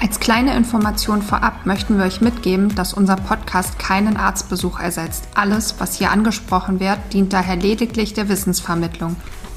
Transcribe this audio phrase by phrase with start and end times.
[0.00, 5.28] Als kleine Information vorab möchten wir euch mitgeben, dass unser Podcast keinen Arztbesuch ersetzt.
[5.34, 9.16] Alles, was hier angesprochen wird, dient daher lediglich der Wissensvermittlung.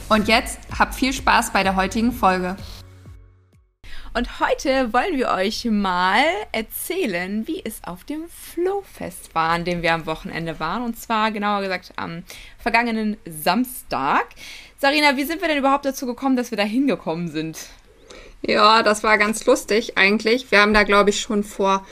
[0.10, 2.56] Und jetzt habt viel Spaß bei der heutigen Folge.
[4.14, 9.82] Und heute wollen wir euch mal erzählen, wie es auf dem Flowfest war, an dem
[9.82, 10.82] wir am Wochenende waren.
[10.84, 12.24] Und zwar genauer gesagt am
[12.58, 14.26] vergangenen Samstag.
[14.80, 17.60] Sarina, wie sind wir denn überhaupt dazu gekommen, dass wir da hingekommen sind?
[18.42, 20.52] Ja, das war ganz lustig eigentlich.
[20.52, 21.86] Wir haben da, glaube ich, schon vor,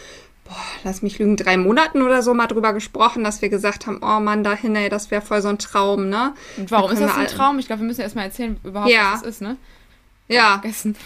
[0.46, 4.00] boah, lass mich lügen, drei Monaten oder so mal drüber gesprochen, dass wir gesagt haben,
[4.02, 6.34] oh Mann, dahin, ey, das wäre voll so ein Traum, ne?
[6.58, 7.60] Und warum ist das ein Traum?
[7.60, 9.14] Ich glaube, wir müssen erstmal erzählen, überhaupt, ja.
[9.14, 9.58] was das ist, ne?
[10.28, 10.60] Ja.
[10.62, 10.96] Vergessen.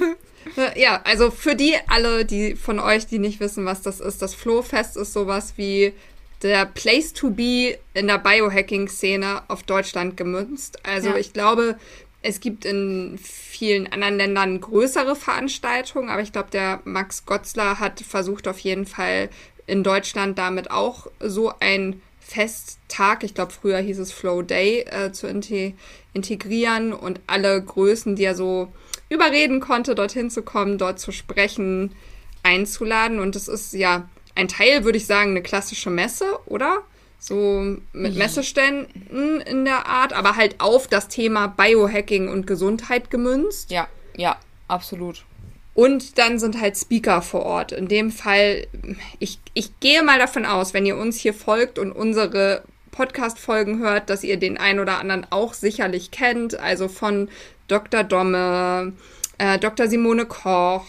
[0.75, 4.33] Ja, also für die alle, die von euch, die nicht wissen, was das ist, das
[4.33, 5.93] Flohfest ist sowas wie
[6.41, 10.79] der Place to be in der Biohacking-Szene auf Deutschland gemünzt.
[10.85, 11.17] Also ja.
[11.17, 11.77] ich glaube,
[12.21, 18.01] es gibt in vielen anderen Ländern größere Veranstaltungen, aber ich glaube, der Max Gotzler hat
[18.01, 19.29] versucht auf jeden Fall
[19.67, 25.11] in Deutschland damit auch so ein Festtag, ich glaube früher hieß es Flow Day, äh,
[25.11, 25.27] zu
[26.13, 28.71] integrieren und alle Größen, die er so
[29.09, 31.95] überreden konnte, dorthin zu kommen, dort zu sprechen,
[32.43, 33.19] einzuladen.
[33.19, 36.83] Und das ist ja ein Teil, würde ich sagen, eine klassische Messe, oder?
[37.19, 43.71] So mit Messeständen in der Art, aber halt auf das Thema Biohacking und Gesundheit gemünzt.
[43.71, 45.25] Ja, ja, absolut.
[45.73, 47.71] Und dann sind halt Speaker vor Ort.
[47.71, 48.67] In dem Fall,
[49.19, 54.09] ich, ich gehe mal davon aus, wenn ihr uns hier folgt und unsere Podcast-Folgen hört,
[54.09, 56.59] dass ihr den einen oder anderen auch sicherlich kennt.
[56.59, 57.29] Also von
[57.69, 58.03] Dr.
[58.03, 58.93] Domme,
[59.37, 59.87] äh, Dr.
[59.87, 60.85] Simone Koch,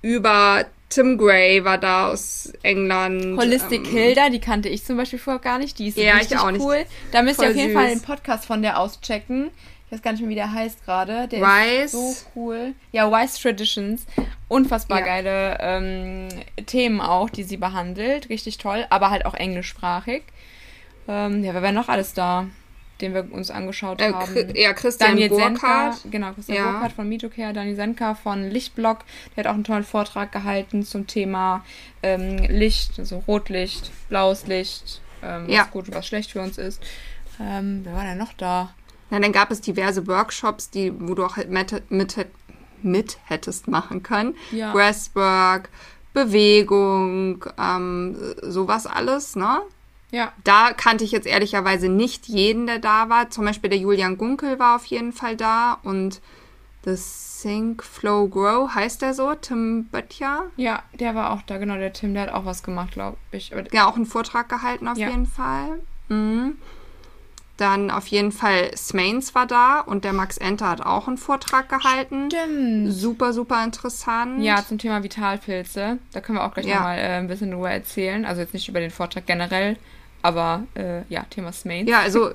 [0.00, 3.36] über Tim Gray war da aus England.
[3.36, 5.76] Holistic ähm, Hilda, die kannte ich zum Beispiel vorher gar nicht.
[5.80, 6.84] Die ist ja, richtig cool.
[7.10, 7.76] Da müsst ihr auf jeden süß.
[7.76, 9.50] Fall den Podcast von der auschecken.
[9.86, 11.26] Ich weiß gar nicht mehr, wie der heißt gerade.
[11.26, 11.84] Der Wise.
[11.84, 12.74] ist so cool.
[12.92, 14.06] Ja, Wise Traditions.
[14.46, 15.04] Unfassbar ja.
[15.04, 16.28] geile ähm,
[16.66, 18.28] Themen auch, die sie behandelt.
[18.28, 20.22] Richtig toll, aber halt auch englischsprachig.
[21.08, 22.46] Ähm, ja, wer wäre noch alles da?
[23.00, 24.54] Den wir uns angeschaut äh, haben.
[24.54, 25.94] Ja, Christian Daniel Burkhardt.
[25.94, 26.70] Senka, genau, Christian ja.
[26.70, 29.00] Burkhardt von Mitocare, Daniel Senka von Lichtblock,
[29.34, 31.64] der hat auch einen tollen Vortrag gehalten zum Thema
[32.02, 35.62] ähm, Licht, also Rotlicht, blaues Licht, ähm, ja.
[35.62, 36.82] was gut und was schlecht für uns ist.
[37.40, 38.74] Ähm, wer war denn noch da?
[39.10, 42.26] Na, dann gab es diverse Workshops, die, wo du auch halt mit, mit,
[42.82, 44.34] mit hättest machen können.
[44.52, 44.72] Ja.
[44.72, 45.68] Breathwork,
[46.12, 49.62] Bewegung, ähm, sowas alles, ne?
[50.10, 50.32] Ja.
[50.44, 53.30] Da kannte ich jetzt ehrlicherweise nicht jeden, der da war.
[53.30, 56.20] Zum Beispiel der Julian Gunkel war auf jeden Fall da und
[56.84, 56.96] The
[57.42, 59.34] Think, Flow, Grow, heißt der so?
[59.34, 60.46] Tim Böttcher?
[60.56, 61.76] Ja, der war auch da, genau.
[61.76, 63.52] Der Tim, der hat auch was gemacht, glaube ich.
[63.72, 65.08] Ja, auch einen Vortrag gehalten auf ja.
[65.08, 65.80] jeden Fall.
[66.08, 66.56] Mhm.
[67.56, 71.68] Dann auf jeden Fall Smains war da und der Max Enter hat auch einen Vortrag
[71.68, 72.28] gehalten.
[72.30, 72.92] Stimmt.
[72.92, 74.42] Super, super interessant.
[74.42, 75.98] Ja, zum Thema Vitalpilze.
[76.12, 76.76] Da können wir auch gleich ja.
[76.76, 78.24] nochmal äh, ein bisschen drüber erzählen.
[78.24, 79.76] Also jetzt nicht über den Vortrag generell,
[80.24, 81.86] aber äh, ja, Thema Smains.
[81.86, 82.30] Ja, also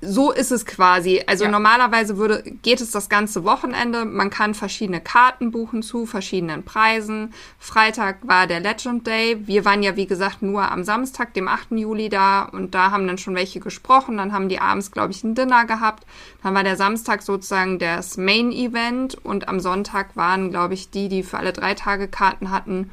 [0.00, 1.22] so ist es quasi.
[1.24, 1.50] Also ja.
[1.52, 4.04] normalerweise würde, geht es das ganze Wochenende.
[4.06, 7.32] Man kann verschiedene Karten buchen zu verschiedenen Preisen.
[7.60, 9.46] Freitag war der Legend Day.
[9.46, 11.70] Wir waren ja, wie gesagt, nur am Samstag, dem 8.
[11.70, 12.42] Juli da.
[12.42, 14.16] Und da haben dann schon welche gesprochen.
[14.16, 16.06] Dann haben die abends, glaube ich, ein Dinner gehabt.
[16.42, 19.14] Dann war der Samstag sozusagen das Main Event.
[19.14, 22.90] Und am Sonntag waren, glaube ich, die, die für alle drei Tage Karten hatten,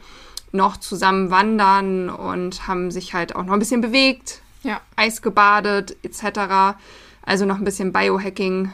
[0.56, 4.82] noch zusammen wandern und haben sich halt auch noch ein bisschen bewegt, ja.
[4.96, 6.78] Eis gebadet etc.
[7.22, 8.72] Also noch ein bisschen Biohacking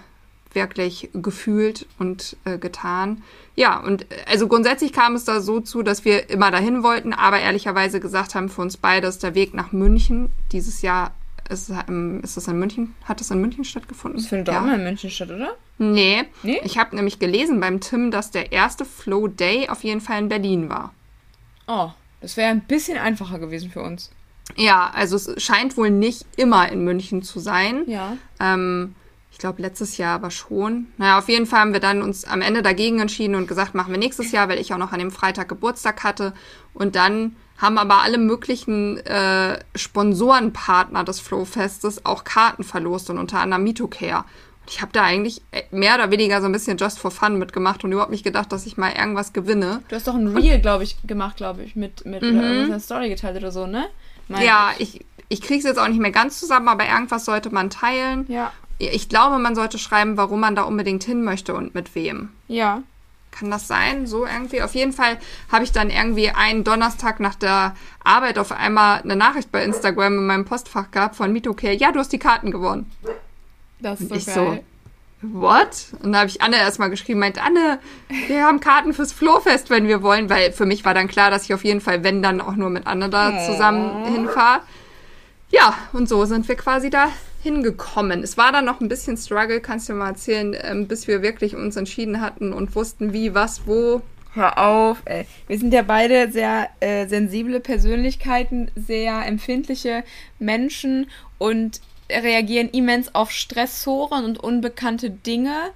[0.54, 3.24] wirklich gefühlt und äh, getan.
[3.56, 7.14] Ja, und äh, also grundsätzlich kam es da so zu, dass wir immer dahin wollten,
[7.14, 11.12] aber ehrlicherweise gesagt haben, für uns beide ist der Weg nach München dieses Jahr
[11.50, 12.96] ist, ähm, ist das in München?
[13.04, 14.20] Hat das in München stattgefunden?
[14.20, 14.62] Das findet ja.
[14.62, 15.56] immer in München statt, oder?
[15.78, 16.24] Nee.
[16.44, 16.62] nee?
[16.64, 20.30] Ich habe nämlich gelesen beim Tim, dass der erste Flow Day auf jeden Fall in
[20.30, 20.94] Berlin war.
[21.72, 24.12] Oh, das wäre ein bisschen einfacher gewesen für uns.
[24.58, 27.84] Ja, also es scheint wohl nicht immer in München zu sein.
[27.88, 28.18] Ja.
[28.42, 28.96] Ähm,
[29.32, 30.88] ich glaube, letztes Jahr aber schon.
[30.98, 33.94] Naja, auf jeden Fall haben wir dann uns am Ende dagegen entschieden und gesagt, machen
[33.94, 36.34] wir nächstes Jahr, weil ich auch noch an dem Freitag Geburtstag hatte.
[36.74, 43.40] Und dann haben aber alle möglichen äh, Sponsorenpartner des Flowfestes auch Karten verlost und unter
[43.40, 44.26] anderem Mitocare
[44.68, 45.42] ich habe da eigentlich
[45.72, 48.66] mehr oder weniger so ein bisschen just for fun mitgemacht und überhaupt nicht gedacht, dass
[48.66, 49.82] ich mal irgendwas gewinne.
[49.90, 52.40] Du hast doch ein Reel, glaube ich, gemacht, glaube ich, mit, mit mhm.
[52.40, 53.88] oder eine Story geteilt oder so, ne?
[54.28, 57.50] Meine ja, ich, ich kriege es jetzt auch nicht mehr ganz zusammen, aber irgendwas sollte
[57.50, 58.26] man teilen.
[58.30, 58.52] Ja.
[58.78, 62.30] Ich glaube, man sollte schreiben, warum man da unbedingt hin möchte und mit wem.
[62.48, 62.82] Ja.
[63.32, 64.08] Kann das sein?
[64.08, 64.62] So irgendwie?
[64.62, 65.18] Auf jeden Fall
[65.52, 70.18] habe ich dann irgendwie einen Donnerstag nach der Arbeit auf einmal eine Nachricht bei Instagram
[70.18, 71.76] in meinem Postfach gehabt von Mitokay.
[71.76, 72.92] Ja, du hast die Karten gewonnen.
[73.82, 74.64] Das ist so ich geil.
[75.22, 75.88] so, what?
[76.02, 77.80] Und da habe ich Anne erstmal geschrieben, meint Anne,
[78.28, 81.46] wir haben Karten fürs Flohfest, wenn wir wollen, weil für mich war dann klar, dass
[81.46, 84.62] ich auf jeden Fall, wenn dann auch nur mit Anne da zusammen hinfahre.
[85.50, 87.10] Ja, und so sind wir quasi da
[87.44, 88.24] hingekommen?
[88.24, 91.56] Es war dann noch ein bisschen Struggle, kannst du mal erzählen, ähm, bis wir wirklich
[91.56, 94.02] uns entschieden hatten und wussten, wie, was, wo.
[94.34, 95.26] Hör auf, ey.
[95.48, 100.06] Wir sind ja beide sehr äh, sensible Persönlichkeiten, sehr empfindliche
[100.40, 101.82] Menschen und
[102.12, 105.72] reagieren immens auf Stressoren und unbekannte Dinge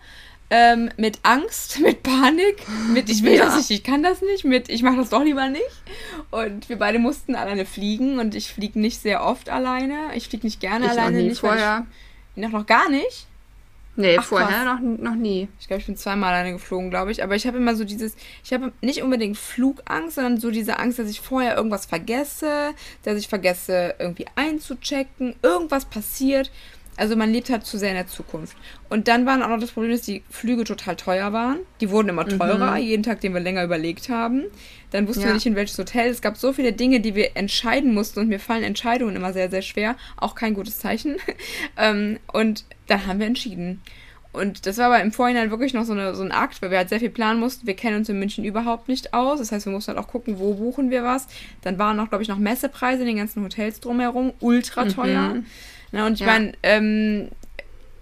[0.49, 3.45] ähm, mit Angst, mit Panik, mit ich will ja.
[3.45, 5.63] das nicht, ich kann das nicht, mit ich mache das doch lieber nicht.
[6.31, 10.15] Und wir beide mussten alleine fliegen und ich fliege nicht sehr oft alleine.
[10.15, 11.11] Ich fliege nicht gerne ich alleine.
[11.11, 11.85] Noch nie nicht vorher.
[12.35, 13.27] Ich, noch, noch gar nicht.
[13.97, 15.47] Nee, Ach, vorher noch, noch nie.
[15.59, 17.23] Ich glaube, ich bin zweimal alleine geflogen, glaube ich.
[17.23, 20.99] Aber ich habe immer so dieses, ich habe nicht unbedingt Flugangst, sondern so diese Angst,
[20.99, 26.51] dass ich vorher irgendwas vergesse, dass ich vergesse, irgendwie einzuchecken, irgendwas passiert.
[26.97, 28.55] Also man lebt halt zu sehr in der Zukunft.
[28.89, 31.59] Und dann war auch noch das Problem, dass die Flüge total teuer waren.
[31.81, 32.77] Die wurden immer teurer, mhm.
[32.77, 34.43] jeden Tag, den wir länger überlegt haben.
[34.91, 35.27] Dann wussten ja.
[35.27, 36.09] wir nicht, in welches Hotel.
[36.09, 39.49] Es gab so viele Dinge, die wir entscheiden mussten und mir fallen Entscheidungen immer sehr,
[39.49, 39.95] sehr schwer.
[40.15, 41.17] Auch kein gutes Zeichen.
[41.77, 43.81] Ähm, und dann haben wir entschieden.
[44.31, 46.77] Und das war aber im Vorhinein wirklich noch so, eine, so ein Akt, weil wir
[46.77, 47.67] halt sehr viel planen mussten.
[47.67, 49.39] Wir kennen uns in München überhaupt nicht aus.
[49.39, 51.27] Das heißt, wir mussten halt auch gucken, wo buchen wir was.
[51.61, 54.33] Dann waren noch, glaube ich, noch Messepreise in den ganzen Hotels drumherum.
[54.39, 55.35] Ultra teuer.
[55.35, 55.45] Mhm.
[55.95, 56.25] Na, und ich ja.
[56.25, 57.29] meine, ähm,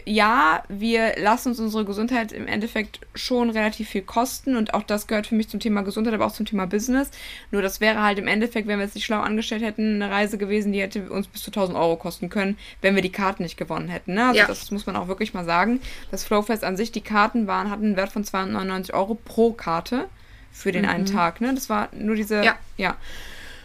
[0.03, 5.05] ja, wir lassen uns unsere Gesundheit im Endeffekt schon relativ viel kosten und auch das
[5.05, 7.11] gehört für mich zum Thema Gesundheit, aber auch zum Thema Business.
[7.51, 10.39] Nur das wäre halt im Endeffekt, wenn wir es nicht schlau angestellt hätten, eine Reise
[10.39, 13.57] gewesen, die hätte uns bis zu 1000 Euro kosten können, wenn wir die Karten nicht
[13.57, 14.15] gewonnen hätten.
[14.15, 14.25] Ne?
[14.25, 14.47] Also ja.
[14.47, 15.79] das muss man auch wirklich mal sagen.
[16.09, 20.09] Das Flowfest an sich, die Karten waren, hatten einen Wert von 299 Euro pro Karte
[20.51, 20.89] für den mhm.
[20.89, 21.41] einen Tag.
[21.41, 21.53] Ne?
[21.53, 22.57] Das war nur diese, ja.
[22.75, 22.97] ja.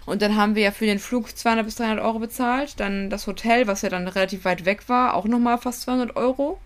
[0.09, 2.81] Und dann haben wir ja für den Flug 200 bis 300 Euro bezahlt.
[2.81, 6.59] Dann das Hotel, was ja dann relativ weit weg war, auch nochmal fast 200 Euro,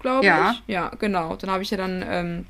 [0.00, 0.52] glaube ja.
[0.52, 0.62] ich.
[0.66, 1.36] Ja, genau.
[1.36, 2.46] Dann habe ich ja dann, ähm,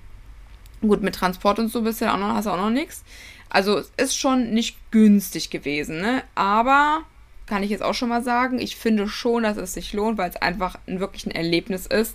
[0.81, 3.03] gut, mit Transport und so bisher auch noch, hast du auch noch nichts.
[3.51, 6.23] Also es ist schon nicht günstig gewesen, ne?
[6.35, 7.01] Aber
[7.47, 10.31] kann ich jetzt auch schon mal sagen, ich finde schon, dass es sich lohnt, weil
[10.31, 12.15] es einfach ein, wirklich ein Erlebnis ist.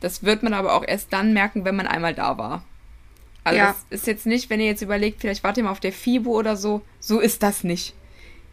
[0.00, 2.64] Das wird man aber auch erst dann merken, wenn man einmal da war.
[3.44, 3.66] Also ja.
[3.90, 6.30] das ist jetzt nicht, wenn ihr jetzt überlegt, vielleicht wart ihr mal auf der FIBO
[6.30, 7.94] oder so, so ist das nicht.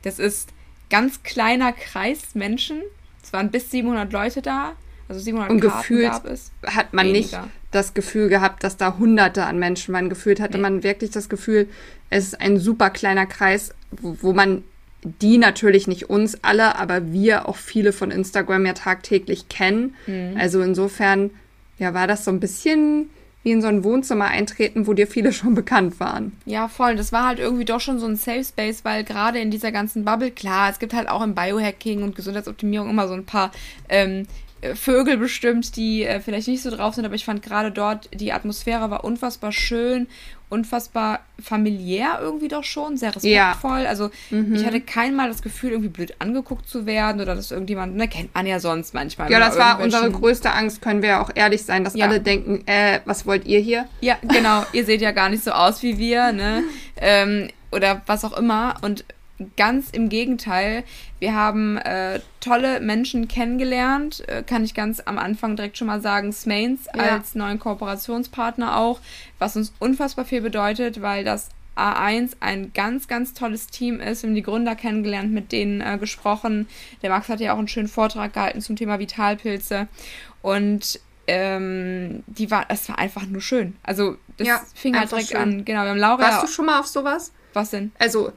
[0.03, 0.49] Das ist
[0.89, 2.81] ganz kleiner Kreis Menschen.
[3.23, 4.73] Es waren bis 700 Leute da.
[5.07, 6.11] Also 700 Und Karten gefühlt
[6.65, 7.41] hat man Weniger.
[7.41, 10.09] nicht das Gefühl gehabt, dass da Hunderte an Menschen waren.
[10.09, 10.61] Gefühlt hatte nee.
[10.61, 11.69] man wirklich das Gefühl,
[12.09, 14.63] es ist ein super kleiner Kreis, wo, wo man
[15.03, 19.95] die natürlich nicht uns alle, aber wir auch viele von Instagram ja tagtäglich kennen.
[20.05, 20.35] Mhm.
[20.37, 21.31] Also insofern,
[21.79, 23.09] ja, war das so ein bisschen
[23.43, 26.33] wie in so ein Wohnzimmer eintreten, wo dir viele schon bekannt waren.
[26.45, 26.95] Ja, voll.
[26.95, 30.05] Das war halt irgendwie doch schon so ein Safe Space, weil gerade in dieser ganzen
[30.05, 33.51] Bubble, klar, es gibt halt auch im Biohacking und Gesundheitsoptimierung immer so ein paar
[33.89, 34.27] ähm,
[34.75, 38.31] Vögel bestimmt, die äh, vielleicht nicht so drauf sind, aber ich fand gerade dort, die
[38.31, 40.07] Atmosphäre war unfassbar schön
[40.51, 43.79] unfassbar familiär irgendwie doch schon, sehr respektvoll.
[43.81, 43.89] Ja.
[43.89, 44.53] Also mhm.
[44.53, 48.09] ich hatte kein Mal das Gefühl, irgendwie blöd angeguckt zu werden oder dass irgendjemand, ne,
[48.09, 49.31] kennt man ja sonst manchmal.
[49.31, 52.05] Ja, das war unsere größte Angst, können wir ja auch ehrlich sein, dass ja.
[52.05, 53.85] alle denken, äh, was wollt ihr hier?
[54.01, 56.63] Ja, genau, ihr seht ja gar nicht so aus wie wir, ne?
[56.97, 58.75] ähm, oder was auch immer.
[58.81, 59.05] Und
[59.57, 60.83] ganz im Gegenteil.
[61.19, 66.01] Wir haben äh, tolle Menschen kennengelernt, äh, kann ich ganz am Anfang direkt schon mal
[66.01, 66.31] sagen.
[66.31, 67.03] Smains ja.
[67.03, 68.99] als neuen Kooperationspartner auch,
[69.39, 74.23] was uns unfassbar viel bedeutet, weil das A1 ein ganz, ganz tolles Team ist.
[74.23, 76.67] Wir haben die Gründer kennengelernt, mit denen äh, gesprochen.
[77.01, 79.87] Der Max hat ja auch einen schönen Vortrag gehalten zum Thema Vitalpilze.
[80.41, 83.75] Und ähm, die war, es war einfach nur schön.
[83.83, 85.37] Also das ja, fing halt direkt schön.
[85.37, 85.65] an.
[85.65, 86.19] Genau, wir haben Laura.
[86.19, 87.31] Warst du schon mal auf sowas?
[87.53, 87.91] Was denn?
[87.99, 88.31] Also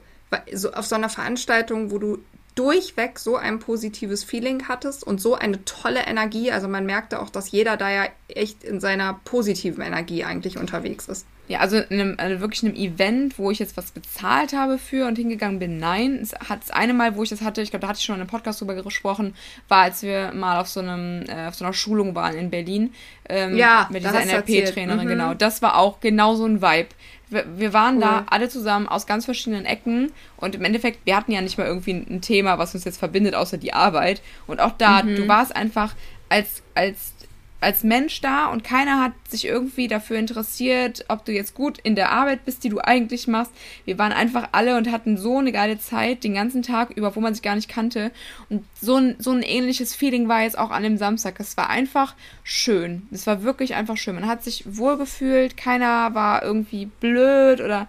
[0.53, 2.19] so auf so einer Veranstaltung, wo du
[2.55, 6.51] durchweg so ein positives Feeling hattest und so eine tolle Energie.
[6.51, 11.07] Also man merkte auch, dass jeder da ja echt in seiner positiven Energie eigentlich unterwegs
[11.07, 11.25] ist.
[11.47, 15.07] Ja, also in einem, also wirklich einem Event, wo ich jetzt was bezahlt habe für
[15.07, 16.19] und hingegangen bin, nein.
[16.21, 18.15] Es hat das eine Mal, wo ich das hatte, ich glaube, da hatte ich schon
[18.15, 19.35] in einem Podcast drüber gesprochen,
[19.67, 22.93] war, als wir mal auf so einem, äh, auf so einer Schulung waren in Berlin.
[23.29, 25.09] Ähm, ja, mit dieser NLP-Trainerin, mhm.
[25.09, 25.33] genau.
[25.35, 26.89] Das war auch genau so ein Vibe.
[27.29, 28.01] Wir, wir waren cool.
[28.01, 31.67] da alle zusammen aus ganz verschiedenen Ecken und im Endeffekt, wir hatten ja nicht mal
[31.67, 34.21] irgendwie ein Thema, was uns jetzt verbindet, außer die Arbeit.
[34.47, 35.15] Und auch da, mhm.
[35.15, 35.95] du warst einfach
[36.29, 37.14] als, als
[37.65, 41.95] als Mensch da und keiner hat sich irgendwie dafür interessiert, ob du jetzt gut in
[41.95, 43.51] der Arbeit bist, die du eigentlich machst.
[43.85, 47.21] Wir waren einfach alle und hatten so eine geile Zeit den ganzen Tag über, wo
[47.21, 48.11] man sich gar nicht kannte.
[48.49, 51.39] Und so ein, so ein ähnliches Feeling war jetzt auch an dem Samstag.
[51.39, 53.07] Es war einfach schön.
[53.11, 54.13] Es war wirklich einfach schön.
[54.13, 57.87] Man hat sich wohlgefühlt, keiner war irgendwie blöd oder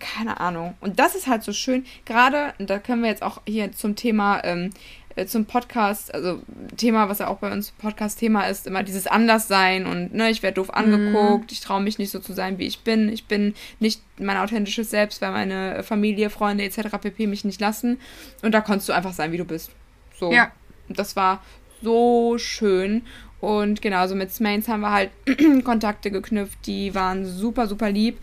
[0.00, 0.74] keine Ahnung.
[0.80, 1.86] Und das ist halt so schön.
[2.06, 4.72] Gerade, da können wir jetzt auch hier zum Thema, ähm,
[5.16, 6.42] äh, zum Podcast, also
[6.76, 10.56] Thema, was ja auch bei uns Podcast-Thema ist, immer dieses Anderssein und ne, ich werde
[10.56, 10.74] doof mhm.
[10.74, 11.52] angeguckt, mm.
[11.52, 14.90] ich traue mich nicht so zu sein, wie ich bin, ich bin nicht mein authentisches
[14.90, 16.98] Selbst, weil meine Familie, Freunde etc.
[17.00, 17.26] pp.
[17.26, 17.98] mich nicht lassen.
[18.42, 19.70] Und da konntest du einfach sein, wie du bist.
[20.18, 20.32] So.
[20.32, 20.52] Ja.
[20.88, 21.42] Und das war
[21.82, 23.02] so schön.
[23.40, 25.10] Und genau, also mit Smains haben wir halt
[25.64, 28.18] Kontakte geknüpft, die waren super, super lieb.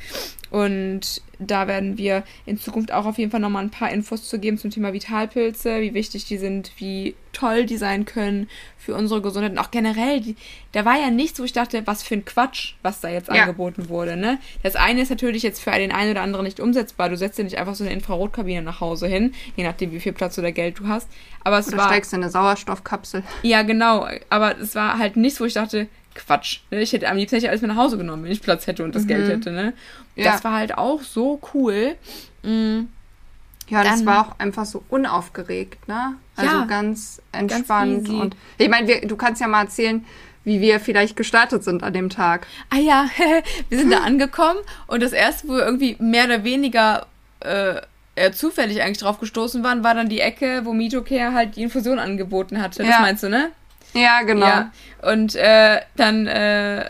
[0.50, 4.40] Und da werden wir in Zukunft auch auf jeden Fall nochmal ein paar Infos zu
[4.40, 9.22] geben zum Thema Vitalpilze, wie wichtig die sind, wie toll die sein können für unsere
[9.22, 9.52] Gesundheit.
[9.52, 10.36] Und auch generell, die,
[10.72, 13.44] da war ja nichts, wo ich dachte, was für ein Quatsch, was da jetzt ja.
[13.44, 14.16] angeboten wurde.
[14.16, 14.40] Ne?
[14.62, 17.10] Das eine ist natürlich jetzt für den einen oder anderen nicht umsetzbar.
[17.10, 20.14] Du setzt dir nicht einfach so eine Infrarotkabine nach Hause hin, je nachdem, wie viel
[20.14, 21.10] Platz oder Geld du hast.
[21.44, 21.88] Aber es oder war.
[21.88, 23.24] steigst in eine Sauerstoffkapsel.
[23.42, 24.08] Ja, genau.
[24.30, 26.60] Aber es war halt nichts, wo ich dachte, Quatsch.
[26.72, 26.82] Ne?
[26.82, 28.84] Ich hätte am liebsten hätte ich alles mit nach Hause genommen, wenn ich Platz hätte
[28.84, 29.08] und das mhm.
[29.08, 29.52] Geld hätte.
[29.52, 29.74] Ne?
[30.16, 30.32] Ja.
[30.32, 31.96] Das war halt auch so cool.
[32.44, 32.90] Mhm.
[33.70, 36.16] Ja, das Dann, war auch einfach so unaufgeregt, ne?
[36.36, 38.08] Also ja, ganz entspannt.
[38.08, 40.06] Ganz und ich meine, du kannst ja mal erzählen,
[40.44, 42.48] wie wir vielleicht gestartet sind an dem Tag.
[42.70, 43.08] Ah ja,
[43.70, 47.06] wir sind da angekommen und das erste, wo wir irgendwie mehr oder weniger
[47.40, 47.76] äh,
[48.16, 52.00] eher zufällig eigentlich drauf gestoßen waren, war dann die Ecke, wo Mitocare halt die Infusion
[52.00, 52.84] angeboten hatte.
[52.84, 53.00] Das ja.
[53.00, 53.52] meinst du, ne?
[53.94, 54.46] Ja, genau.
[54.46, 54.72] Ja.
[55.02, 56.90] Und äh, dann äh,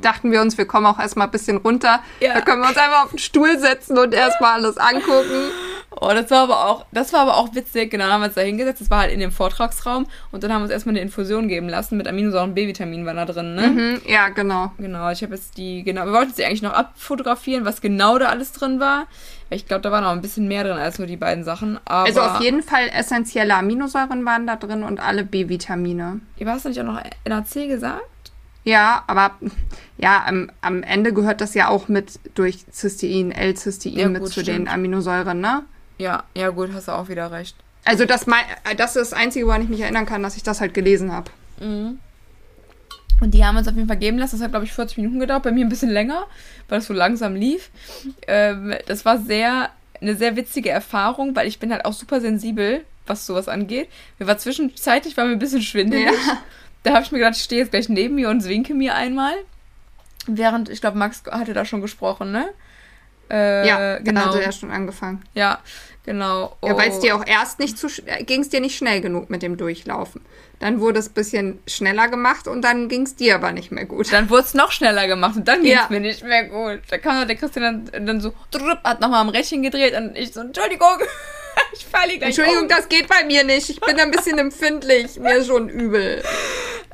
[0.00, 2.02] dachten wir uns, wir kommen auch erstmal ein bisschen runter.
[2.20, 2.34] Ja.
[2.34, 5.50] Da können wir uns einfach auf den Stuhl setzen und erstmal alles angucken.
[6.04, 7.92] Oh, das war aber auch, das war aber auch witzig.
[7.92, 8.80] Genau, haben wir uns da hingesetzt.
[8.80, 11.68] Das war halt in dem Vortragsraum und dann haben wir uns erstmal eine Infusion geben
[11.68, 13.68] lassen mit Aminosäuren B-Vitamin war da drin, ne?
[13.68, 14.72] Mhm, ja, genau.
[14.78, 18.26] Genau, ich habe jetzt die, genau, wir wollten sie eigentlich noch abfotografieren, was genau da
[18.30, 19.06] alles drin war.
[19.50, 21.78] Ich glaube, da war noch ein bisschen mehr drin als nur die beiden Sachen.
[21.84, 26.20] Also auf jeden Fall essentielle Aminosäuren waren da drin und alle B-Vitamine.
[26.44, 28.02] Hast du nicht auch noch NAC gesagt?
[28.64, 29.32] Ja, aber
[29.98, 34.32] ja, am, am Ende gehört das ja auch mit durch Cystein, L-Cystein ja, mit gut,
[34.32, 34.58] zu stimmt.
[34.58, 35.62] den Aminosäuren, ne?
[36.02, 37.54] Ja, ja gut, hast du auch wieder recht.
[37.84, 38.26] Also das,
[38.76, 41.30] das ist das Einzige, woran ich mich erinnern kann, dass ich das halt gelesen habe.
[41.60, 42.00] Mhm.
[43.20, 44.36] Und die haben uns auf jeden Fall geben lassen.
[44.36, 45.44] Das hat, glaube ich, 40 Minuten gedauert.
[45.44, 46.26] Bei mir ein bisschen länger,
[46.68, 47.70] weil es so langsam lief.
[48.26, 52.84] Ähm, das war sehr, eine sehr witzige Erfahrung, weil ich bin halt auch super sensibel,
[53.06, 53.88] was sowas angeht.
[54.18, 56.06] Mir war zwischenzeitlich war mir ein bisschen schwindelig.
[56.06, 56.38] Ja.
[56.82, 59.34] Da habe ich mir gedacht, ich stehe jetzt gleich neben mir und winke mir einmal.
[60.26, 62.48] Während, ich glaube, Max hatte da schon gesprochen, ne?
[63.30, 64.20] Äh, ja, genau.
[64.20, 65.22] Da hatte er schon angefangen.
[65.32, 65.60] Ja,
[66.04, 66.56] genau.
[66.60, 66.68] Oh.
[66.68, 67.88] Ja, weil es dir auch erst nicht zu,
[68.20, 70.22] ging es dir nicht schnell genug mit dem Durchlaufen.
[70.58, 73.84] Dann wurde es ein bisschen schneller gemacht und dann ging es dir aber nicht mehr
[73.84, 74.12] gut.
[74.12, 75.86] Dann wurde es noch schneller gemacht und dann ging es ja.
[75.88, 76.82] mir nicht mehr gut.
[76.88, 78.32] Da kam der Christian dann, dann so,
[78.84, 80.98] hat nochmal am Rädchen gedreht und ich so, Entschuldigung.
[81.72, 82.68] ich falle gleich Entschuldigung, um.
[82.68, 83.70] das geht bei mir nicht.
[83.70, 85.18] Ich bin ein bisschen empfindlich.
[85.18, 86.22] Mir ist schon übel.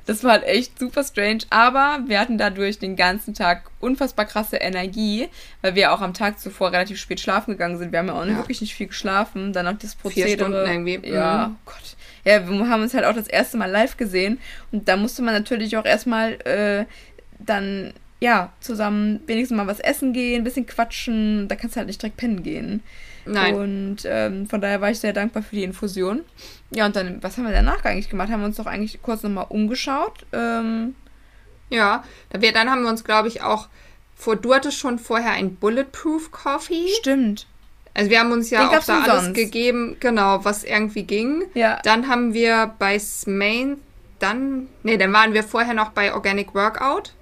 [0.09, 4.57] Das war halt echt super strange, aber wir hatten dadurch den ganzen Tag unfassbar krasse
[4.57, 5.29] Energie,
[5.61, 7.93] weil wir auch am Tag zuvor relativ spät schlafen gegangen sind.
[7.93, 8.37] Wir haben ja auch ja.
[8.39, 9.53] wirklich nicht viel geschlafen.
[9.53, 10.29] Dann noch das Prozedere.
[10.29, 11.07] Vier Stunden irgendwie.
[11.07, 11.97] Ja, oh Gott.
[12.25, 14.39] Ja, wir haben uns halt auch das erste Mal live gesehen
[14.73, 16.87] und da musste man natürlich auch erstmal äh,
[17.39, 21.49] dann ja, zusammen wenigstens mal was essen gehen, ein bisschen quatschen.
[21.49, 22.83] Da kannst du halt nicht direkt pennen gehen.
[23.33, 23.55] Nein.
[23.55, 26.21] Und ähm, von daher war ich sehr dankbar für die Infusion.
[26.71, 28.31] Ja, und dann, was haben wir danach eigentlich gemacht?
[28.31, 30.27] Haben wir uns doch eigentlich kurz nochmal umgeschaut.
[30.33, 30.95] Ähm,
[31.71, 33.69] ja, dann haben wir uns, glaube ich, auch
[34.15, 36.89] vor, du hattest schon vorher ein Bulletproof Coffee.
[36.99, 37.47] Stimmt.
[37.95, 39.37] Also wir haben uns ja Den auch da alles sonst.
[39.37, 41.45] gegeben, genau, was irgendwie ging.
[41.55, 41.81] Ja.
[41.83, 43.79] Dann haben wir bei Smain,
[44.19, 47.13] dann, nee, dann waren wir vorher noch bei Organic Workout.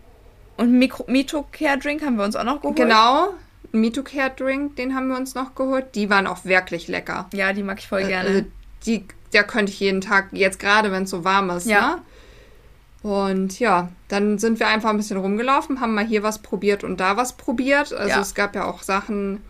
[0.58, 2.76] Und Mito Care Drink haben wir uns auch noch geholt.
[2.76, 3.34] Genau,
[3.80, 5.94] Mitocare Drink, den haben wir uns noch geholt.
[5.94, 7.28] Die waren auch wirklich lecker.
[7.32, 8.28] Ja, die mag ich voll äh, gerne.
[8.28, 8.44] Also
[8.86, 11.96] die, der könnte ich jeden Tag, jetzt gerade wenn es so warm ist, ja.
[11.96, 12.02] Ne?
[13.02, 16.98] Und ja, dann sind wir einfach ein bisschen rumgelaufen, haben mal hier was probiert und
[16.98, 17.92] da was probiert.
[17.92, 18.20] Also ja.
[18.20, 19.42] es gab ja auch Sachen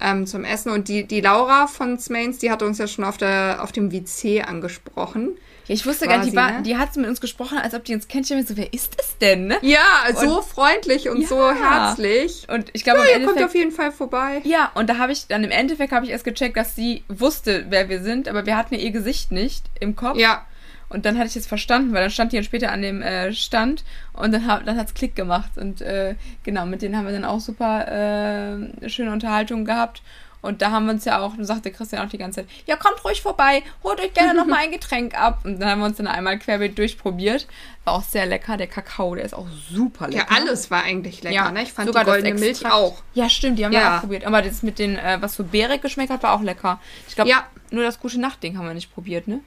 [0.00, 0.72] ähm, zum Essen.
[0.72, 3.92] Und die, die Laura von Smains, die hat uns ja schon auf, der, auf dem
[3.92, 5.36] WC angesprochen.
[5.68, 6.78] Ja, ich wusste quasi, gar nicht, die, ne?
[6.78, 8.30] hat mit uns gesprochen, als ob die uns kennt.
[8.30, 9.46] Ich mir so, wer ist das denn?
[9.48, 9.58] Ne?
[9.62, 9.80] Ja,
[10.14, 11.28] so freundlich und ja.
[11.28, 12.46] so herzlich.
[12.48, 14.40] Und ich glaube, ja, ihr kommt auf jeden Fall vorbei.
[14.44, 17.66] Ja, und da habe ich, dann im Endeffekt habe ich erst gecheckt, dass sie wusste,
[17.68, 20.18] wer wir sind, aber wir hatten ihr Gesicht nicht im Kopf.
[20.18, 20.46] Ja.
[20.88, 23.32] Und dann hatte ich es verstanden, weil dann stand die dann später an dem äh,
[23.32, 25.58] Stand und dann, dann hat es Klick gemacht.
[25.58, 30.02] Und äh, genau, mit denen haben wir dann auch super äh, schöne Unterhaltung gehabt.
[30.46, 33.04] Und da haben wir uns ja auch, sagte Christian auch die ganze Zeit, ja, kommt
[33.04, 35.40] ruhig vorbei, holt euch gerne nochmal ein Getränk ab.
[35.44, 37.46] Und dann haben wir uns dann einmal querbeet durchprobiert.
[37.84, 38.56] War auch sehr lecker.
[38.56, 40.26] Der Kakao, der ist auch super lecker.
[40.30, 41.62] Ja, alles war eigentlich lecker, ja, ne?
[41.62, 43.02] Ich fand sogar die goldene Milch auch.
[43.14, 43.80] Ja, stimmt, die haben ja.
[43.80, 44.24] wir auch probiert.
[44.24, 46.80] Aber das mit den, äh, was so beerig geschmeckt hat, war auch lecker.
[47.08, 47.44] Ich glaube, ja.
[47.70, 49.40] nur das gute Nachtding haben wir nicht probiert, ne?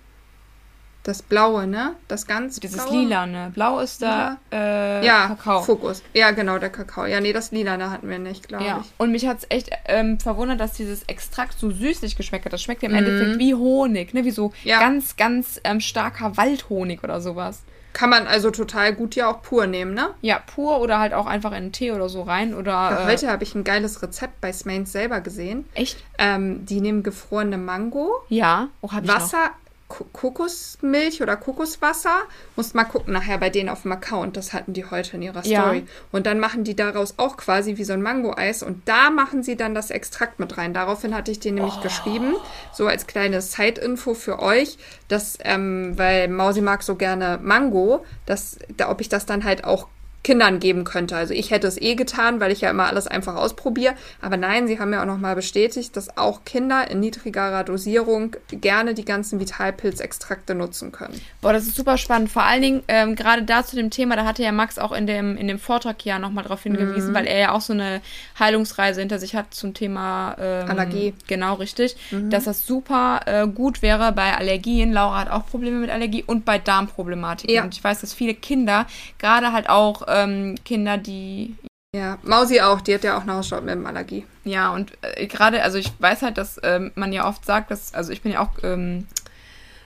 [1.09, 1.95] Das Blaue, ne?
[2.07, 2.99] Das ganz Dieses Blaue.
[2.99, 3.51] Lila, ne?
[3.55, 5.63] Blau ist da äh, ja, Kakao.
[5.63, 6.03] Fokus.
[6.13, 7.07] Ja, genau, der Kakao.
[7.07, 8.79] Ja, nee, das Lila, da hatten wir nicht, glaube ja.
[8.79, 8.93] ich.
[8.99, 12.53] Und mich hat es echt ähm, verwundert, dass dieses Extrakt so süßlich geschmeckt hat.
[12.53, 13.07] Das schmeckt ja im mhm.
[13.07, 14.23] Endeffekt wie Honig, ne?
[14.23, 14.79] Wie so ja.
[14.79, 17.63] ganz, ganz ähm, starker Waldhonig oder sowas.
[17.93, 20.11] Kann man also total gut ja auch pur nehmen, ne?
[20.21, 22.53] Ja, pur oder halt auch einfach in einen Tee oder so rein.
[22.53, 25.65] Oder, ja, äh, heute habe ich ein geiles Rezept bei Smains selber gesehen.
[25.73, 26.03] Echt?
[26.19, 28.11] Ähm, die nehmen gefrorene Mango.
[28.29, 29.49] Ja, oh, hab ich Wasser.
[29.89, 32.21] Kokosmilch oder Kokoswasser.
[32.55, 34.37] Musst mal gucken nachher bei denen auf dem Account.
[34.37, 35.79] Das hatten die heute in ihrer Story.
[35.79, 35.83] Ja.
[36.11, 38.61] Und dann machen die daraus auch quasi wie so ein Mango-Eis.
[38.61, 40.73] Und da machen sie dann das Extrakt mit rein.
[40.73, 41.81] Daraufhin hatte ich den nämlich oh.
[41.81, 42.35] geschrieben.
[42.71, 44.77] So als kleine Side-Info für euch.
[45.07, 49.63] Dass, ähm, weil Mausi mag so gerne Mango, dass, da, ob ich das dann halt
[49.63, 49.87] auch
[50.23, 51.15] Kindern geben könnte.
[51.15, 53.93] Also ich hätte es eh getan, weil ich ja immer alles einfach ausprobiere.
[54.21, 58.93] Aber nein, sie haben ja auch nochmal bestätigt, dass auch Kinder in niedrigerer Dosierung gerne
[58.93, 61.19] die ganzen Vitalpilzextrakte nutzen können.
[61.41, 62.29] Boah, das ist super spannend.
[62.29, 65.07] Vor allen Dingen ähm, gerade da zu dem Thema, da hatte ja Max auch in
[65.07, 67.15] dem, in dem Vortrag ja nochmal drauf hingewiesen, mhm.
[67.15, 68.01] weil er ja auch so eine
[68.37, 71.13] Heilungsreise hinter sich hat zum Thema ähm, Allergie.
[71.27, 71.95] Genau, richtig.
[72.11, 72.29] Mhm.
[72.29, 74.91] Dass das super äh, gut wäre bei Allergien.
[74.91, 77.55] Laura hat auch Probleme mit Allergie und bei Darmproblematiken.
[77.55, 77.63] Ja.
[77.63, 78.85] Und ich weiß, dass viele Kinder
[79.17, 81.55] gerade halt auch ähm, Kinder, die.
[81.95, 84.25] Ja, Mausi auch, die hat ja auch eine Hausstauballergie.
[84.43, 87.93] Ja, und äh, gerade, also ich weiß halt, dass ähm, man ja oft sagt, dass,
[87.95, 89.07] also ich bin ja auch, ähm,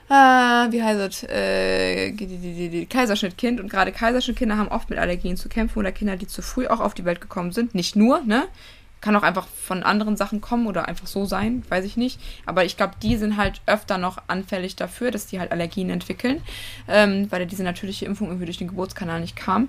[0.09, 5.79] äh, wie heißt es, äh, Kaiserschnittkind und gerade Kaiserschnittkinder haben oft mit Allergien zu kämpfen
[5.79, 7.73] oder Kinder, die zu früh auch auf die Welt gekommen sind.
[7.73, 8.47] Nicht nur, ne?
[9.03, 12.21] Kann auch einfach von anderen Sachen kommen oder einfach so sein, weiß ich nicht.
[12.45, 16.41] Aber ich glaube, die sind halt öfter noch anfällig dafür, dass die halt Allergien entwickeln,
[16.87, 19.67] ähm, weil diese natürliche Impfung irgendwie durch den Geburtskanal nicht kam.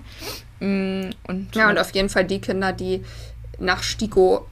[0.61, 3.03] Mm, und, ja, und auf jeden Fall die Kinder, die
[3.59, 4.47] nach STIKO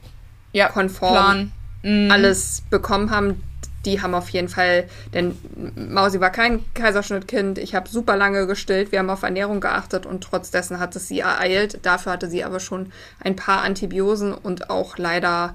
[0.52, 1.50] ja, konform
[1.82, 2.10] mhm.
[2.10, 3.42] alles bekommen haben,
[3.86, 5.36] die haben auf jeden Fall, denn
[5.76, 10.22] Mausi war kein Kaiserschnittkind, ich habe super lange gestillt, wir haben auf Ernährung geachtet und
[10.24, 11.80] trotz dessen hat es sie ereilt.
[11.84, 15.54] Dafür hatte sie aber schon ein paar Antibiosen und auch leider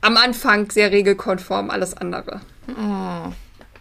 [0.00, 2.40] am Anfang sehr regelkonform alles andere.
[2.68, 3.32] Oh.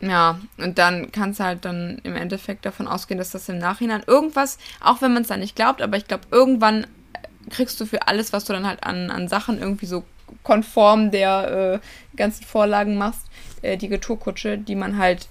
[0.01, 4.03] Ja, und dann kannst du halt dann im Endeffekt davon ausgehen, dass das im Nachhinein
[4.05, 6.85] irgendwas, auch wenn man es dann nicht glaubt, aber ich glaube, irgendwann
[7.49, 10.03] kriegst du für alles, was du dann halt an, an Sachen irgendwie so
[10.43, 13.27] konform der äh, ganzen Vorlagen machst,
[13.61, 15.27] äh, die Retourkutsche, die man halt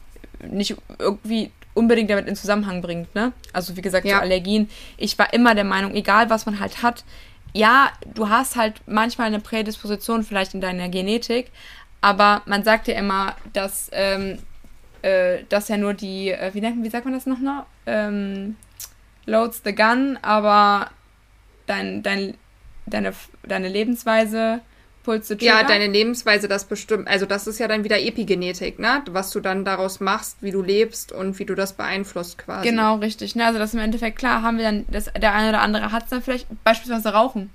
[0.49, 3.33] nicht irgendwie unbedingt damit in Zusammenhang bringt, ne?
[3.53, 4.17] Also wie gesagt, ja.
[4.17, 4.69] so Allergien.
[4.97, 7.05] Ich war immer der Meinung, egal was man halt hat,
[7.53, 11.51] ja, du hast halt manchmal eine Prädisposition vielleicht in deiner Genetik,
[12.01, 14.39] aber man sagt ja immer, dass, ähm,
[15.03, 17.67] äh, dass ja nur die, äh, wie, nennt, wie sagt man das noch noch?
[17.87, 18.57] Ähm,
[19.27, 20.91] loads the gun, aber
[21.67, 22.35] dein, dein,
[22.87, 24.61] deine, deine Lebensweise
[25.05, 27.07] Pulls the Ja, deine Lebensweise, das bestimmt.
[27.07, 29.03] Also das ist ja dann wieder Epigenetik, ne?
[29.11, 32.69] Was du dann daraus machst, wie du lebst und wie du das beeinflusst quasi.
[32.69, 33.37] Genau, richtig.
[33.37, 33.45] Ne?
[33.45, 36.11] Also das im Endeffekt, klar, haben wir dann, das, der eine oder andere hat es
[36.11, 37.51] dann vielleicht, beispielsweise Rauchen.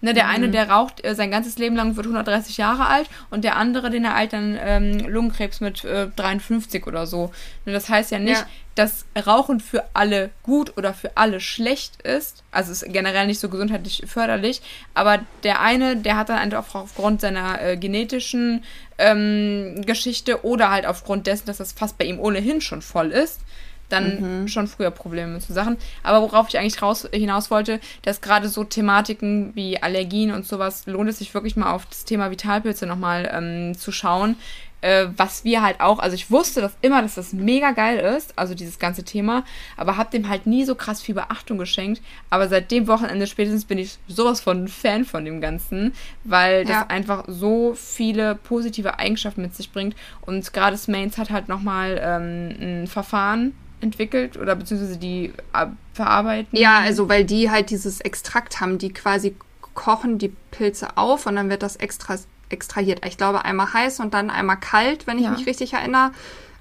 [0.00, 0.30] Ne, der mhm.
[0.30, 3.90] eine, der raucht äh, sein ganzes Leben lang, wird 130 Jahre alt und der andere,
[3.90, 7.32] den ereilt dann ähm, Lungenkrebs mit äh, 53 oder so.
[7.64, 8.46] Ne, das heißt ja nicht, ja.
[8.76, 12.44] dass Rauchen für alle gut oder für alle schlecht ist.
[12.52, 14.62] Also ist generell nicht so gesundheitlich förderlich.
[14.94, 18.62] Aber der eine, der hat dann einfach aufgrund seiner äh, genetischen
[18.98, 23.40] ähm, Geschichte oder halt aufgrund dessen, dass das fast bei ihm ohnehin schon voll ist,
[23.88, 24.48] dann mhm.
[24.48, 25.76] schon früher Probleme mit so Sachen.
[26.02, 30.86] Aber worauf ich eigentlich raus, hinaus wollte, dass gerade so Thematiken wie Allergien und sowas,
[30.86, 34.36] lohnt es sich wirklich mal auf das Thema Vitalpilze nochmal ähm, zu schauen.
[34.80, 38.38] Äh, was wir halt auch, also ich wusste das immer, dass das mega geil ist,
[38.38, 39.42] also dieses ganze Thema,
[39.76, 42.00] aber hab dem halt nie so krass viel Beachtung geschenkt.
[42.30, 46.76] Aber seit dem Wochenende spätestens bin ich sowas von Fan von dem Ganzen, weil das
[46.76, 46.86] ja.
[46.86, 49.96] einfach so viele positive Eigenschaften mit sich bringt.
[50.20, 56.56] Und gerade Smains hat halt nochmal ähm, ein Verfahren entwickelt oder beziehungsweise die äh, verarbeiten?
[56.58, 59.34] Ja, also weil die halt dieses Extrakt haben, die quasi
[59.74, 62.16] kochen die Pilze auf und dann wird das extra,
[62.48, 63.04] extrahiert.
[63.06, 65.30] Ich glaube einmal heiß und dann einmal kalt, wenn ich ja.
[65.30, 66.12] mich richtig erinnere.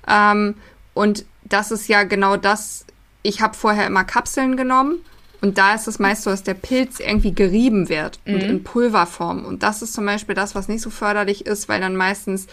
[0.08, 0.56] Ähm,
[0.94, 2.86] und das ist ja genau das.
[3.24, 5.00] Ich habe vorher immer Kapseln genommen
[5.42, 8.36] und da ist es meist so, dass der Pilz irgendwie gerieben wird mhm.
[8.36, 9.46] und in Pulverform.
[9.46, 12.48] Und das ist zum Beispiel das, was nicht so förderlich ist, weil dann meistens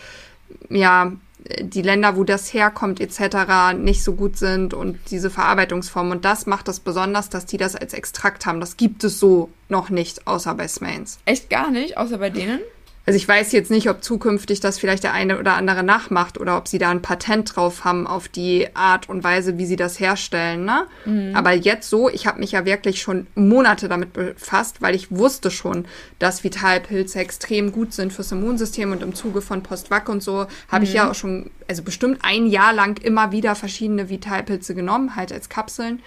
[0.68, 1.12] ja
[1.60, 3.76] die Länder, wo das herkommt etc.
[3.76, 6.10] nicht so gut sind und diese Verarbeitungsform.
[6.10, 8.60] Und das macht es besonders, dass die das als Extrakt haben.
[8.60, 11.18] Das gibt es so noch nicht, außer bei Smains.
[11.26, 12.60] Echt gar nicht, außer bei denen?
[13.06, 16.56] Also ich weiß jetzt nicht, ob zukünftig das vielleicht der eine oder andere nachmacht oder
[16.56, 20.00] ob sie da ein Patent drauf haben auf die Art und Weise, wie sie das
[20.00, 20.64] herstellen.
[20.64, 20.86] Ne?
[21.04, 21.36] Mhm.
[21.36, 25.50] Aber jetzt so, ich habe mich ja wirklich schon Monate damit befasst, weil ich wusste
[25.50, 25.84] schon,
[26.18, 30.78] dass Vitalpilze extrem gut sind fürs Immunsystem und im Zuge von Postvac und so habe
[30.78, 30.82] mhm.
[30.84, 35.30] ich ja auch schon, also bestimmt ein Jahr lang immer wieder verschiedene Vitalpilze genommen, halt
[35.30, 36.00] als Kapseln.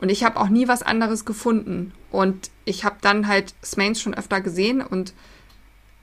[0.00, 1.92] Und ich habe auch nie was anderes gefunden.
[2.10, 5.12] Und ich habe dann halt Smains schon öfter gesehen und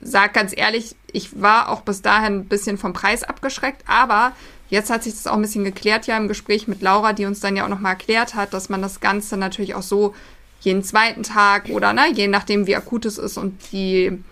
[0.00, 4.32] sag ganz ehrlich, ich war auch bis dahin ein bisschen vom Preis abgeschreckt, aber
[4.68, 7.40] jetzt hat sich das auch ein bisschen geklärt ja im Gespräch mit Laura, die uns
[7.40, 10.14] dann ja auch nochmal erklärt hat, dass man das Ganze natürlich auch so
[10.60, 14.22] jeden zweiten Tag oder ne, je nachdem wie akut es ist und die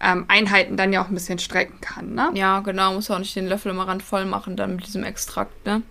[0.00, 2.30] ähm, Einheiten dann ja auch ein bisschen strecken kann, ne?
[2.34, 5.66] Ja, genau, muss auch nicht den Löffel immer ran voll machen dann mit diesem Extrakt,
[5.66, 5.82] ne?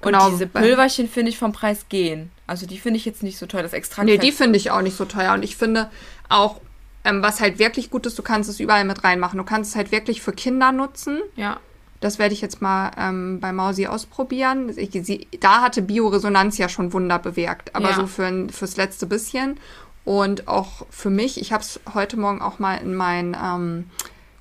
[0.00, 2.32] Und genau, diese Pülverchen finde ich vom Preis gehen.
[2.48, 4.06] Also die finde ich jetzt nicht so teuer, das Extrakt.
[4.06, 5.32] Nee, die finde ich auch nicht so teuer.
[5.32, 5.90] Und ich finde
[6.28, 6.60] auch,
[7.04, 9.38] ähm, was halt wirklich gut ist, du kannst es überall mit reinmachen.
[9.38, 11.20] Du kannst es halt wirklich für Kinder nutzen.
[11.36, 11.58] Ja.
[12.00, 14.72] Das werde ich jetzt mal ähm, bei Mausi ausprobieren.
[14.76, 17.94] Ich, sie, da hatte Bioresonanz ja schon Wunder bewirkt, aber ja.
[17.94, 19.58] so für, fürs letzte bisschen.
[20.04, 23.90] Und auch für mich, ich habe es heute Morgen auch mal in meinen ähm,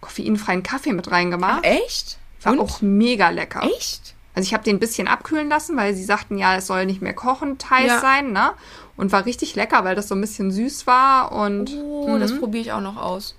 [0.02, 1.63] koffeinfreien Kaffee mit reingemacht.
[1.63, 2.17] Ach, echt?
[2.41, 2.60] War Und?
[2.60, 3.62] auch mega lecker.
[3.63, 4.15] Echt?
[4.34, 7.02] Also ich habe den ein bisschen abkühlen lassen, weil sie sagten, ja, es soll nicht
[7.02, 8.00] mehr kochend heiß ja.
[8.00, 8.54] sein, ne?
[9.02, 11.72] Und war richtig lecker, weil das so ein bisschen süß war und.
[11.76, 12.40] Oh, das mhm.
[12.40, 13.36] probiere ich auch noch aus.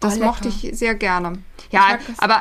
[0.00, 1.34] Das oh, mochte ich sehr gerne.
[1.70, 2.40] Ja, aber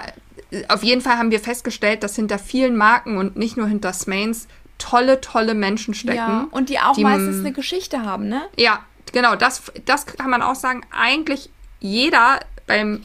[0.52, 3.92] äh, auf jeden Fall haben wir festgestellt, dass hinter vielen Marken und nicht nur hinter
[3.92, 6.16] Smains tolle, tolle Menschen stecken.
[6.16, 8.42] Ja, und die auch die, meistens eine Geschichte haben, ne?
[8.56, 8.80] Ja,
[9.12, 9.36] genau.
[9.36, 10.86] Das, das kann man auch sagen.
[10.92, 11.50] Eigentlich
[11.82, 13.04] jeder beim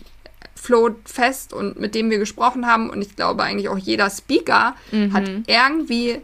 [0.55, 4.77] Flo fest und mit dem wir gesprochen haben und ich glaube eigentlich auch jeder Speaker
[4.93, 5.13] mhm.
[5.13, 6.21] hat irgendwie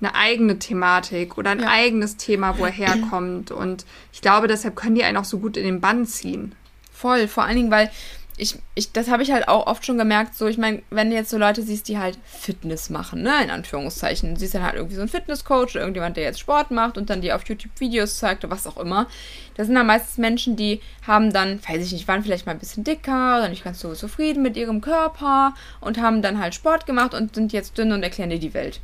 [0.00, 1.68] eine eigene Thematik oder ein ja.
[1.68, 5.56] eigenes Thema, wo er herkommt und ich glaube, deshalb können die einen auch so gut
[5.56, 6.54] in den Bann ziehen.
[6.92, 7.90] Voll, vor allen Dingen, weil
[8.38, 11.16] ich, ich, das habe ich halt auch oft schon gemerkt, so, ich meine, wenn du
[11.16, 14.74] jetzt so Leute siehst, die halt Fitness machen, ne, in Anführungszeichen, du siehst dann halt
[14.74, 17.72] irgendwie so einen Fitnesscoach oder irgendjemand, der jetzt Sport macht und dann die auf YouTube
[17.80, 19.06] Videos zeigt oder was auch immer.
[19.54, 22.58] Das sind dann meistens Menschen, die haben dann, weiß ich nicht, waren vielleicht mal ein
[22.58, 26.84] bisschen dicker oder nicht ganz so zufrieden mit ihrem Körper und haben dann halt Sport
[26.84, 28.80] gemacht und sind jetzt dünn und erklären dir die Welt.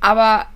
[0.00, 0.46] Aber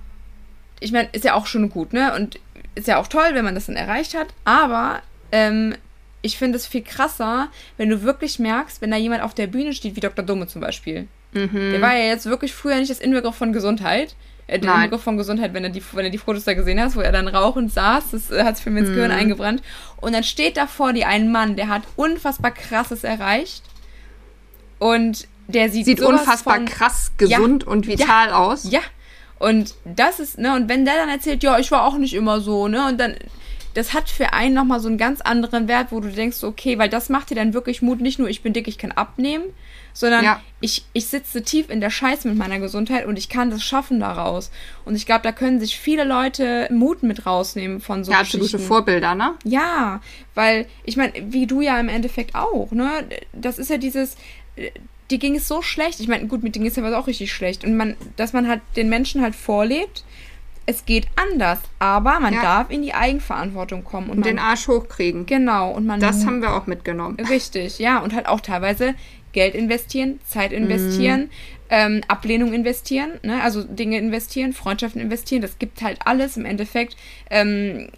[0.80, 2.14] ich meine, ist ja auch schon gut, ne?
[2.14, 2.38] Und
[2.74, 5.74] ist ja auch toll, wenn man das dann erreicht hat, aber ähm,
[6.22, 9.72] ich finde es viel krasser, wenn du wirklich merkst, wenn da jemand auf der Bühne
[9.72, 10.24] steht, wie Dr.
[10.24, 11.08] Dumme zum Beispiel.
[11.32, 11.72] Mhm.
[11.72, 14.14] Der war ja jetzt wirklich früher nicht das Inbegriff von Gesundheit.
[14.46, 16.96] Äh, der Inbegriff von Gesundheit, wenn, er die, wenn du die Fotos da gesehen hast,
[16.96, 18.94] wo er dann rauchend saß, das äh, hat sich für mich ins mhm.
[18.94, 19.62] Gehirn eingebrannt.
[19.98, 23.62] Und dann steht da vor dir ein Mann, der hat unfassbar krasses erreicht.
[24.78, 28.70] Und der sieht, sieht unfassbar von, krass gesund ja, und vital ja, aus.
[28.70, 28.80] Ja.
[29.38, 32.40] Und das ist, ne, und wenn der dann erzählt, ja, ich war auch nicht immer
[32.40, 33.14] so, ne, und dann
[33.78, 36.88] das hat für einen nochmal so einen ganz anderen Wert, wo du denkst, okay, weil
[36.88, 39.44] das macht dir dann wirklich Mut, nicht nur ich bin dick, ich kann abnehmen,
[39.92, 40.40] sondern ja.
[40.60, 44.00] ich, ich sitze tief in der Scheiße mit meiner Gesundheit und ich kann das schaffen
[44.00, 44.50] daraus.
[44.84, 48.58] Und ich glaube, da können sich viele Leute Mut mit rausnehmen von so Ja, absolute
[48.58, 49.34] Vorbilder, ne?
[49.44, 50.00] Ja,
[50.34, 53.04] weil ich meine, wie du ja im Endeffekt auch, ne?
[53.32, 54.16] Das ist ja dieses
[55.10, 56.00] die ging es so schlecht.
[56.00, 57.64] Ich meine, gut, mit denen ist ja auch richtig schlecht.
[57.64, 60.04] Und man, dass man halt den Menschen halt vorlebt,
[60.66, 62.42] es geht anders, aber man ja.
[62.42, 65.24] darf in die Eigenverantwortung kommen und, und man, den Arsch hochkriegen.
[65.24, 67.16] Genau und man das haben wir auch mitgenommen.
[67.18, 68.94] Richtig, ja und halt auch teilweise
[69.32, 71.28] Geld investieren, Zeit investieren, mhm.
[71.70, 73.42] ähm, Ablehnung investieren, ne?
[73.42, 75.40] also Dinge investieren, Freundschaften investieren.
[75.40, 76.96] Das gibt halt alles im Endeffekt.
[77.30, 77.88] Ähm,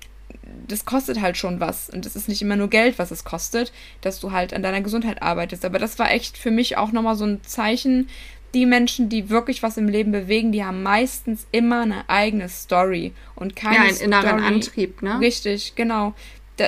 [0.68, 1.90] das kostet halt schon was.
[1.90, 4.80] Und es ist nicht immer nur Geld, was es kostet, dass du halt an deiner
[4.80, 5.64] Gesundheit arbeitest.
[5.64, 8.08] Aber das war echt für mich auch nochmal so ein Zeichen,
[8.54, 13.12] die Menschen, die wirklich was im Leben bewegen, die haben meistens immer eine eigene Story
[13.36, 14.06] und keine Ja, einen Story.
[14.06, 15.20] inneren Antrieb, ne?
[15.20, 16.14] Richtig, genau.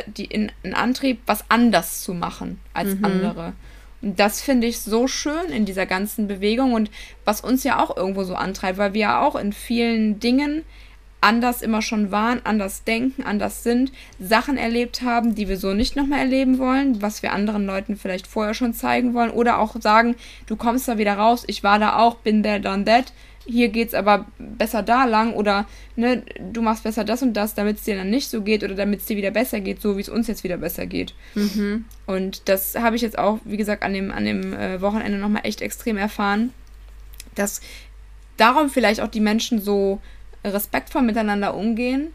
[0.06, 3.04] die, in, einen Antrieb, was anders zu machen als mhm.
[3.04, 3.52] andere.
[4.00, 6.90] Und das finde ich so schön in dieser ganzen Bewegung und
[7.24, 10.64] was uns ja auch irgendwo so antreibt, weil wir ja auch in vielen Dingen
[11.22, 15.96] anders immer schon waren, anders denken, anders sind, Sachen erlebt haben, die wir so nicht
[15.96, 20.16] nochmal erleben wollen, was wir anderen Leuten vielleicht vorher schon zeigen wollen oder auch sagen,
[20.46, 23.12] du kommst da wieder raus, ich war da auch, bin there, done that,
[23.44, 27.78] hier geht's aber besser da lang oder ne, du machst besser das und das, damit
[27.78, 30.00] es dir dann nicht so geht oder damit es dir wieder besser geht, so wie
[30.00, 31.14] es uns jetzt wieder besser geht.
[31.34, 31.84] Mhm.
[32.06, 35.42] Und das habe ich jetzt auch, wie gesagt, an dem, an dem äh, Wochenende nochmal
[35.44, 36.52] echt extrem erfahren,
[37.34, 37.60] dass
[38.36, 40.00] darum vielleicht auch die Menschen so
[40.44, 42.12] respektvoll miteinander umgehen,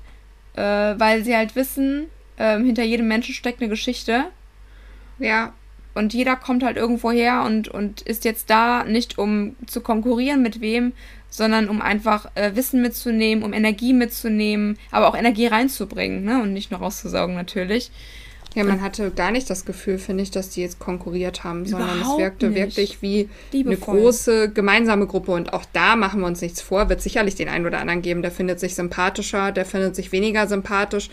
[0.56, 4.26] äh, weil sie halt wissen, äh, hinter jedem Menschen steckt eine Geschichte.
[5.20, 5.54] Ja.
[5.94, 10.44] Und jeder kommt halt irgendwo her und, und ist jetzt da, nicht um zu konkurrieren
[10.44, 10.94] mit wem,
[11.30, 16.42] sondern um einfach äh, Wissen mitzunehmen, um Energie mitzunehmen, aber auch Energie reinzubringen, ne?
[16.42, 17.90] Und nicht nur rauszusaugen natürlich.
[18.56, 22.02] Ja, man hatte gar nicht das Gefühl, finde ich, dass die jetzt konkurriert haben, sondern
[22.02, 22.58] es wirkte nicht.
[22.58, 23.96] wirklich wie Liebevoll.
[23.96, 25.32] eine große gemeinsame Gruppe.
[25.32, 28.24] Und auch da machen wir uns nichts vor, wird sicherlich den einen oder anderen geben,
[28.24, 31.10] der findet sich sympathischer, der findet sich weniger sympathisch.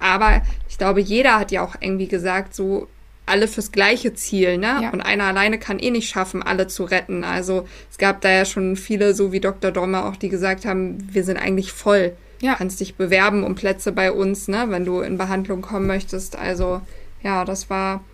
[0.00, 2.88] Aber ich glaube, jeder hat ja auch irgendwie gesagt, so
[3.26, 4.80] alle fürs gleiche Ziel, ne?
[4.82, 4.90] Ja.
[4.90, 7.24] Und einer alleine kann eh nicht schaffen, alle zu retten.
[7.24, 9.70] Also es gab da ja schon viele, so wie Dr.
[9.70, 12.12] Dommer auch, die gesagt haben, wir sind eigentlich voll.
[12.40, 12.54] Ja.
[12.54, 16.36] Kannst dich bewerben um Plätze bei uns, ne, wenn du in Behandlung kommen möchtest.
[16.36, 16.80] Also,
[17.22, 18.04] ja, das war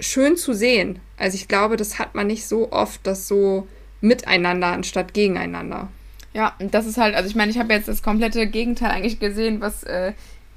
[0.00, 1.00] schön zu sehen.
[1.16, 3.66] Also ich glaube, das hat man nicht so oft, das so
[4.00, 5.88] miteinander anstatt gegeneinander.
[6.32, 9.18] Ja, und das ist halt, also ich meine, ich habe jetzt das komplette Gegenteil eigentlich
[9.18, 10.12] gesehen, was äh,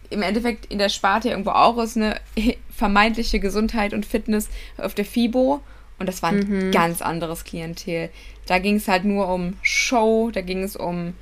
[0.09, 2.19] im Endeffekt in der Sparte irgendwo auch ist, eine
[2.69, 5.61] vermeintliche Gesundheit und Fitness auf der FIBO.
[5.97, 6.71] Und das war ein mhm.
[6.71, 8.09] ganz anderes Klientel.
[8.47, 11.13] Da ging es halt nur um Show, da ging es um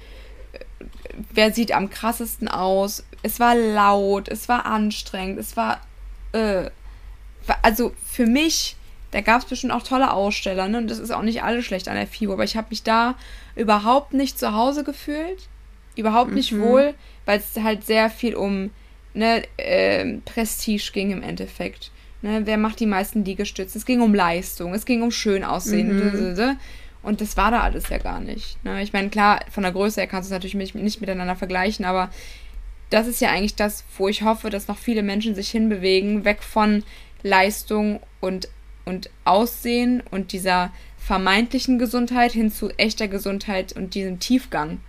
[1.33, 3.03] wer sieht am krassesten aus.
[3.23, 5.81] Es war laut, es war anstrengend, es war,
[6.31, 6.69] äh,
[7.61, 8.75] also für mich,
[9.11, 10.77] da gab es bestimmt auch tolle Aussteller, ne?
[10.77, 13.15] Und das ist auch nicht alles schlecht an der FIBO, aber ich habe mich da
[13.55, 15.49] überhaupt nicht zu Hause gefühlt,
[15.95, 16.61] überhaupt nicht mhm.
[16.61, 16.93] wohl,
[17.25, 18.69] weil es halt sehr viel um
[19.13, 21.91] ne, äh, Prestige ging im Endeffekt.
[22.21, 23.77] Ne, wer macht die meisten Liegestütze?
[23.77, 26.35] Es ging um Leistung, es ging um schön aussehen.
[26.35, 26.57] Mhm.
[27.01, 28.63] Und das war da alles ja gar nicht.
[28.63, 28.81] Ne?
[28.83, 32.09] Ich meine, klar, von der Größe her kannst du es natürlich nicht miteinander vergleichen, aber
[32.89, 36.43] das ist ja eigentlich das, wo ich hoffe, dass noch viele Menschen sich hinbewegen, weg
[36.43, 36.83] von
[37.23, 38.49] Leistung und,
[38.85, 44.79] und Aussehen und dieser vermeintlichen Gesundheit hin zu echter Gesundheit und diesem Tiefgang.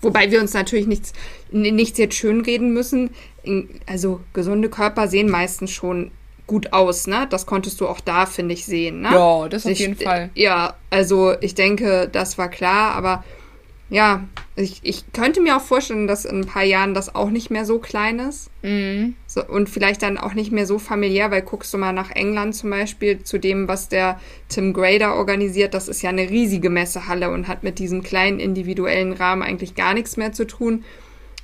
[0.00, 1.12] Wobei wir uns natürlich nichts,
[1.50, 3.10] nichts jetzt schönreden müssen.
[3.86, 6.10] Also gesunde Körper sehen meistens schon
[6.50, 7.28] gut aus, ne?
[7.30, 9.10] Das konntest du auch da, finde ich, sehen, ne?
[9.12, 10.30] Ja, das auf ich, jeden Fall.
[10.34, 13.22] Ja, also ich denke, das war klar, aber
[13.88, 14.24] ja,
[14.56, 17.64] ich, ich könnte mir auch vorstellen, dass in ein paar Jahren das auch nicht mehr
[17.64, 18.50] so klein ist.
[18.62, 19.14] Mhm.
[19.28, 22.56] So, und vielleicht dann auch nicht mehr so familiär, weil guckst du mal nach England
[22.56, 25.72] zum Beispiel zu dem, was der Tim Grader organisiert.
[25.72, 29.94] Das ist ja eine riesige Messehalle und hat mit diesem kleinen individuellen Rahmen eigentlich gar
[29.94, 30.84] nichts mehr zu tun.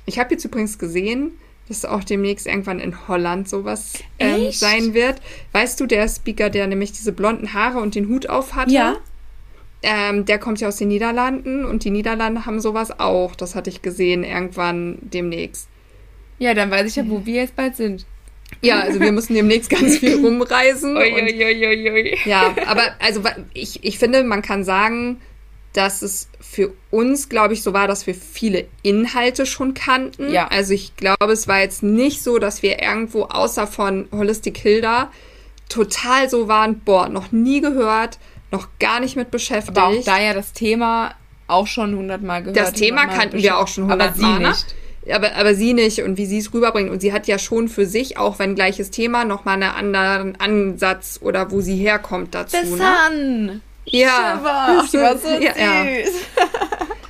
[0.05, 1.31] Ich habe jetzt übrigens gesehen,
[1.67, 5.21] dass auch demnächst irgendwann in Holland sowas ähm, sein wird.
[5.51, 8.71] Weißt du, der Speaker, der nämlich diese blonden Haare und den Hut auf hatte?
[8.71, 8.97] Ja.
[9.83, 13.35] Ähm, der kommt ja aus den Niederlanden und die Niederlande haben sowas auch.
[13.35, 15.67] Das hatte ich gesehen irgendwann demnächst.
[16.39, 18.05] Ja, dann weiß ich ja, wo wir jetzt bald sind.
[18.61, 20.95] Ja, also wir müssen demnächst ganz viel rumreisen.
[20.95, 22.17] ui, ui, ui.
[22.25, 23.21] Ja, aber also
[23.53, 25.19] ich, ich finde, man kann sagen,
[25.77, 30.31] dass es für uns, glaube ich, so war, dass wir viele Inhalte schon kannten.
[30.31, 30.47] Ja.
[30.47, 35.11] Also ich glaube, es war jetzt nicht so, dass wir irgendwo außer von Holistic Hilda
[35.69, 38.17] total so waren, boah, noch nie gehört,
[38.49, 39.77] noch gar nicht mit beschäftigt.
[39.77, 41.13] Aber auch da ja das Thema
[41.45, 42.57] auch schon hundertmal gehört.
[42.57, 44.45] Das Thema kannten wir auch schon hundertmal.
[44.45, 44.75] Aber sie nicht.
[45.13, 46.89] Aber, aber sie nicht und wie sie es rüberbringt.
[46.89, 51.19] Und sie hat ja schon für sich, auch wenn gleiches Thema, nochmal einen anderen Ansatz
[51.21, 52.57] oder wo sie herkommt dazu.
[52.63, 53.61] The ne?
[53.89, 54.43] Ja, Shiver.
[54.43, 56.13] war so ja, süß.
[56.35, 56.45] Ja.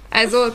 [0.10, 0.52] Also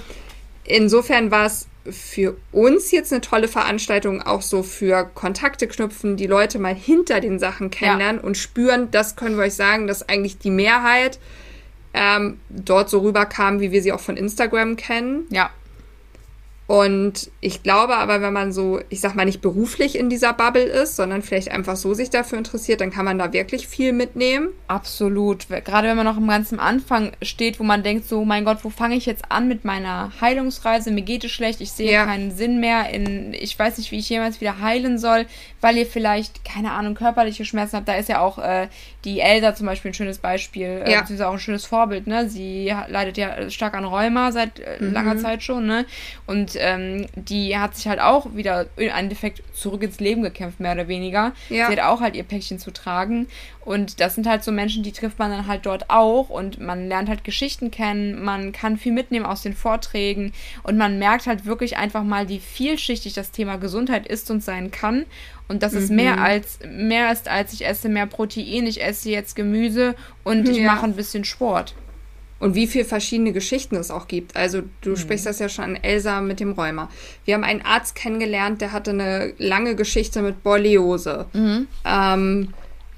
[0.64, 6.26] insofern war es für uns jetzt eine tolle Veranstaltung, auch so für Kontakte knüpfen, die
[6.26, 8.26] Leute mal hinter den Sachen kennenlernen ja.
[8.26, 11.20] und spüren, das können wir euch sagen, dass eigentlich die Mehrheit
[11.94, 15.26] ähm, dort so rüberkam, wie wir sie auch von Instagram kennen.
[15.30, 15.50] Ja.
[16.68, 20.62] Und ich glaube aber, wenn man so, ich sag mal, nicht beruflich in dieser Bubble
[20.62, 24.48] ist, sondern vielleicht einfach so sich dafür interessiert, dann kann man da wirklich viel mitnehmen.
[24.68, 25.48] Absolut.
[25.48, 28.70] Gerade wenn man noch am ganzen Anfang steht, wo man denkt, so, mein Gott, wo
[28.70, 30.92] fange ich jetzt an mit meiner Heilungsreise?
[30.92, 32.06] Mir geht es schlecht, ich sehe ja.
[32.06, 35.26] keinen Sinn mehr in, ich weiß nicht, wie ich jemals wieder heilen soll,
[35.60, 37.88] weil ihr vielleicht, keine Ahnung, körperliche Schmerzen habt.
[37.88, 38.68] Da ist ja auch äh,
[39.04, 41.00] die Elsa zum Beispiel ein schönes Beispiel, äh, ja.
[41.00, 42.28] beziehungsweise auch ein schönes Vorbild, ne?
[42.28, 44.92] Sie leidet ja stark an Rheuma seit äh, mhm.
[44.92, 45.86] langer Zeit schon, ne?
[46.26, 50.72] Und ähm, die hat sich halt auch wieder im Endeffekt zurück ins Leben gekämpft, mehr
[50.72, 51.32] oder weniger.
[51.48, 51.66] Ja.
[51.66, 53.28] Sie hat auch halt ihr Päckchen zu tragen.
[53.64, 56.88] Und das sind halt so Menschen, die trifft man dann halt dort auch und man
[56.88, 60.32] lernt halt Geschichten kennen, man kann viel mitnehmen aus den Vorträgen
[60.64, 64.72] und man merkt halt wirklich einfach mal, wie vielschichtig das Thema Gesundheit ist und sein
[64.72, 65.04] kann.
[65.46, 65.78] Und dass mhm.
[65.78, 70.48] es mehr als mehr ist, als ich esse mehr Protein, ich esse jetzt Gemüse und
[70.48, 70.54] ja.
[70.54, 71.74] ich mache ein bisschen Sport
[72.42, 74.34] und wie viele verschiedene Geschichten es auch gibt.
[74.34, 74.96] Also du mhm.
[74.96, 76.90] sprichst das ja schon an Elsa mit dem Rheuma.
[77.24, 81.26] Wir haben einen Arzt kennengelernt, der hatte eine lange Geschichte mit Borreliose.
[81.34, 81.68] Mhm.
[81.84, 82.48] Ähm,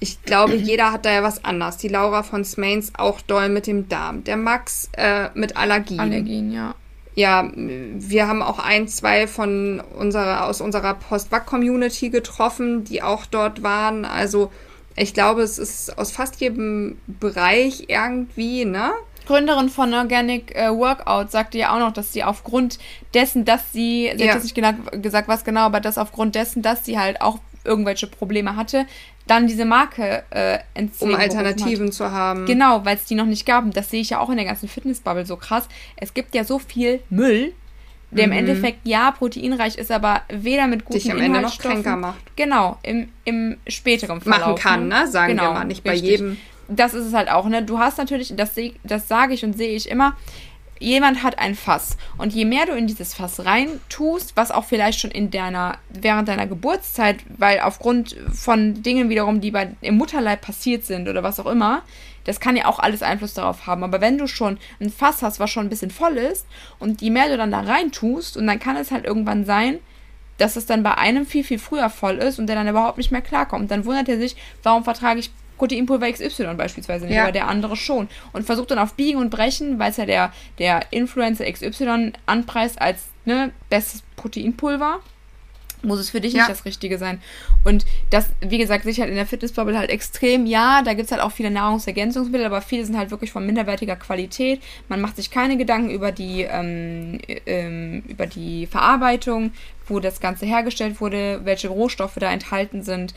[0.01, 1.77] ich glaube, jeder hat da ja was anders.
[1.77, 4.25] Die Laura von Smains auch doll mit dem Darm.
[4.25, 6.01] Der Max äh, mit Allergien.
[6.01, 6.75] Allergien, ja.
[7.15, 13.63] Ja, wir haben auch ein, zwei von unserer, aus unserer Post-Wack-Community getroffen, die auch dort
[13.63, 14.07] waren.
[14.07, 14.51] Also
[14.97, 18.93] ich glaube, es ist aus fast jedem Bereich irgendwie, ne?
[19.27, 22.79] Gründerin von Organic äh, Workout sagte ja auch noch, dass sie aufgrund
[23.15, 24.29] dessen, dass sie, sie ja.
[24.29, 27.39] hat jetzt nicht genau, gesagt, was genau, aber dass aufgrund dessen, dass sie halt auch
[27.65, 28.87] irgendwelche Probleme hatte,
[29.27, 30.59] dann diese Marke äh,
[31.01, 32.47] Um Alternativen zu haben.
[32.47, 33.65] Genau, weil es die noch nicht gab.
[33.65, 35.67] Und das sehe ich ja auch in der ganzen Fitnessbubble so krass.
[35.97, 37.55] Es gibt ja so viel Müll,
[38.11, 38.33] der mhm.
[38.33, 42.37] im Endeffekt ja proteinreich ist, aber weder mit guten Dich am Ende noch kränker macht.
[42.37, 44.41] Genau, im, im späteren Verlauf.
[44.41, 45.09] Machen kann, ne?
[45.09, 46.03] Sagen genau, wir mal, nicht richtig.
[46.03, 46.37] bei jedem.
[46.69, 47.63] Das ist es halt auch, ne?
[47.63, 50.17] Du hast natürlich, das, das sage ich und sehe ich immer,
[50.79, 54.65] jemand hat ein Fass und je mehr du in dieses Fass rein tust, was auch
[54.65, 59.97] vielleicht schon in deiner während deiner Geburtszeit, weil aufgrund von Dingen wiederum, die bei im
[59.97, 61.83] Mutterleib passiert sind oder was auch immer,
[62.25, 63.85] das kann ja auch alles Einfluss darauf haben.
[63.85, 66.47] Aber wenn du schon ein Fass hast, was schon ein bisschen voll ist
[66.79, 69.79] und je mehr du dann da rein tust und dann kann es halt irgendwann sein,
[70.39, 73.13] dass es dann bei einem viel, viel früher voll ist und der dann überhaupt nicht
[73.13, 73.71] mehr klarkommt.
[73.71, 77.23] Dann wundert er sich, warum vertrage ich Proteinpulver XY beispielsweise nicht, ja.
[77.23, 78.09] aber der andere schon.
[78.33, 82.81] Und versucht dann auf Biegen und Brechen, weil es ja der, der Influencer XY anpreist
[82.81, 85.01] als ne, bestes Proteinpulver,
[85.85, 86.41] muss es für dich ja.
[86.41, 87.21] nicht das Richtige sein.
[87.63, 91.13] Und das, wie gesagt, sich halt in der Fitnessbubble halt extrem, ja, da gibt es
[91.13, 94.63] halt auch viele Nahrungsergänzungsmittel, aber viele sind halt wirklich von minderwertiger Qualität.
[94.89, 99.53] Man macht sich keine Gedanken über die, ähm, ähm, über die Verarbeitung,
[99.87, 103.15] wo das Ganze hergestellt wurde, welche Rohstoffe da enthalten sind.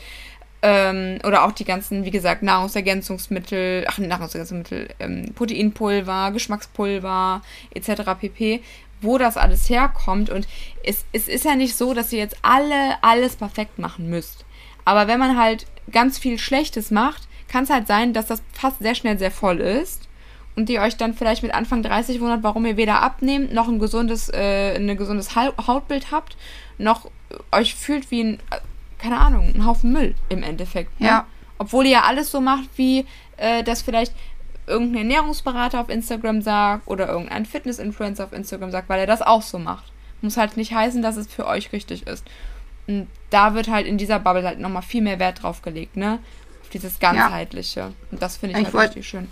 [0.60, 7.42] Ähm, oder auch die ganzen, wie gesagt, Nahrungsergänzungsmittel, ach, Nahrungsergänzungsmittel, ähm, Proteinpulver, Geschmackspulver,
[7.74, 8.02] etc.
[8.18, 8.60] pp
[9.00, 10.30] wo das alles herkommt.
[10.30, 10.48] Und
[10.84, 14.44] es, es ist ja nicht so, dass ihr jetzt alle alles perfekt machen müsst.
[14.84, 18.78] Aber wenn man halt ganz viel Schlechtes macht, kann es halt sein, dass das fast
[18.80, 20.08] sehr schnell sehr voll ist
[20.56, 23.78] und ihr euch dann vielleicht mit Anfang 30 wundert, warum ihr weder abnehmt, noch ein
[23.78, 26.36] gesundes, äh, ein gesundes Hautbild habt,
[26.78, 27.10] noch
[27.52, 28.38] euch fühlt wie ein,
[28.98, 31.00] keine Ahnung, ein Haufen Müll im Endeffekt.
[31.00, 31.08] Ne?
[31.08, 31.26] Ja.
[31.58, 33.06] Obwohl ihr ja alles so macht, wie
[33.36, 34.12] äh, das vielleicht
[34.66, 39.42] irgendein Ernährungsberater auf Instagram sagt oder irgendein Fitness-Influencer auf Instagram sagt, weil er das auch
[39.42, 39.92] so macht.
[40.20, 42.26] Muss halt nicht heißen, dass es für euch richtig ist.
[42.86, 46.18] Und da wird halt in dieser Bubble halt nochmal viel mehr Wert drauf gelegt, ne?
[46.62, 47.80] Auf dieses Ganzheitliche.
[47.80, 47.92] Ja.
[48.10, 49.28] Und das finde ich, ich halt richtig schön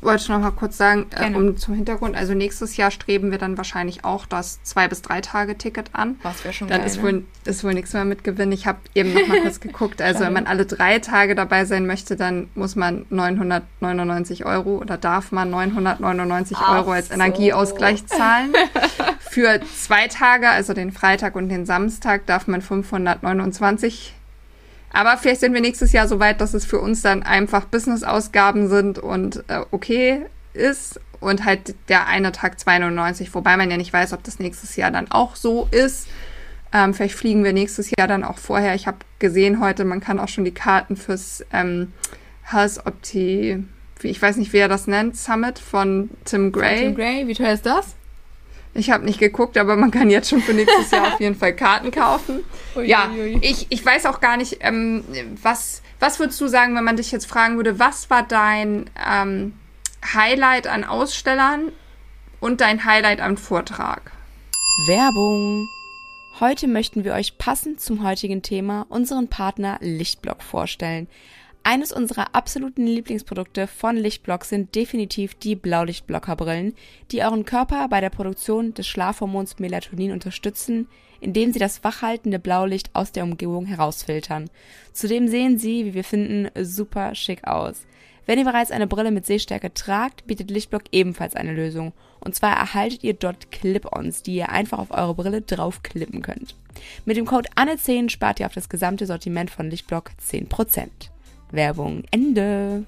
[0.00, 2.16] wollte ich noch mal kurz sagen, äh, um zum Hintergrund.
[2.16, 6.16] Also nächstes Jahr streben wir dann wahrscheinlich auch das zwei bis drei Tage Ticket an.
[6.22, 7.02] Was wäre schon Dann geil, ist, ne?
[7.02, 8.52] wohl, ist wohl nichts mehr mit Gewinn.
[8.52, 10.02] Ich habe eben noch mal kurz geguckt.
[10.02, 14.96] Also wenn man alle drei Tage dabei sein möchte, dann muss man 999 Euro oder
[14.96, 17.14] darf man 999 Ach Euro als so.
[17.14, 18.52] Energieausgleich zahlen.
[19.30, 24.14] Für zwei Tage, also den Freitag und den Samstag, darf man 529
[24.96, 28.68] aber vielleicht sind wir nächstes Jahr so weit, dass es für uns dann einfach Business-Ausgaben
[28.68, 30.22] sind und äh, okay
[30.54, 31.00] ist.
[31.20, 34.90] Und halt der eine Tag 2,99, wobei man ja nicht weiß, ob das nächstes Jahr
[34.90, 36.08] dann auch so ist.
[36.72, 38.74] Ähm, vielleicht fliegen wir nächstes Jahr dann auch vorher.
[38.74, 41.92] Ich habe gesehen heute, man kann auch schon die Karten fürs ähm,
[42.42, 43.64] Health Opti,
[44.02, 46.80] ich weiß nicht, wie er das nennt, Summit von Tim Gray.
[46.80, 47.96] Tim Gray, wie teuer ist das?
[48.78, 51.54] Ich habe nicht geguckt, aber man kann jetzt schon für nächstes Jahr auf jeden Fall
[51.54, 52.44] Karten kaufen.
[52.76, 53.38] Ui, ja, ui.
[53.42, 55.04] Ich, ich weiß auch gar nicht, ähm,
[55.42, 59.54] was, was würdest du sagen, wenn man dich jetzt fragen würde, was war dein ähm,
[60.14, 61.72] Highlight an Ausstellern
[62.40, 64.12] und dein Highlight am Vortrag?
[64.86, 65.66] Werbung.
[66.38, 71.08] Heute möchten wir euch passend zum heutigen Thema unseren Partner Lichtblock vorstellen.
[71.62, 76.74] Eines unserer absoluten Lieblingsprodukte von Lichtblock sind definitiv die Blaulichtblockerbrillen,
[77.10, 80.88] die euren Körper bei der Produktion des Schlafhormons Melatonin unterstützen,
[81.20, 84.48] indem sie das wachhaltende Blaulicht aus der Umgebung herausfiltern.
[84.92, 87.86] Zudem sehen sie, wie wir finden, super schick aus.
[88.26, 91.92] Wenn ihr bereits eine Brille mit Sehstärke tragt, bietet Lichtblock ebenfalls eine Lösung.
[92.18, 96.56] Und zwar erhaltet ihr dort Clip-Ons, die ihr einfach auf eure Brille draufklippen könnt.
[97.04, 100.88] Mit dem Code ANNE10 spart ihr auf das gesamte Sortiment von Lichtblock 10%.
[101.50, 102.84] Werbung Ende.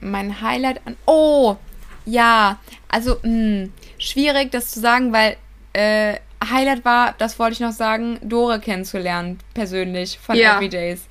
[0.00, 0.96] Mein Highlight an.
[1.06, 1.56] Oh!
[2.04, 5.36] Ja, also mh, hm, schwierig das zu sagen, weil
[5.72, 10.56] äh, Highlight war, das wollte ich noch sagen, Dore kennenzulernen, persönlich, von ja.
[10.56, 11.06] Everydays.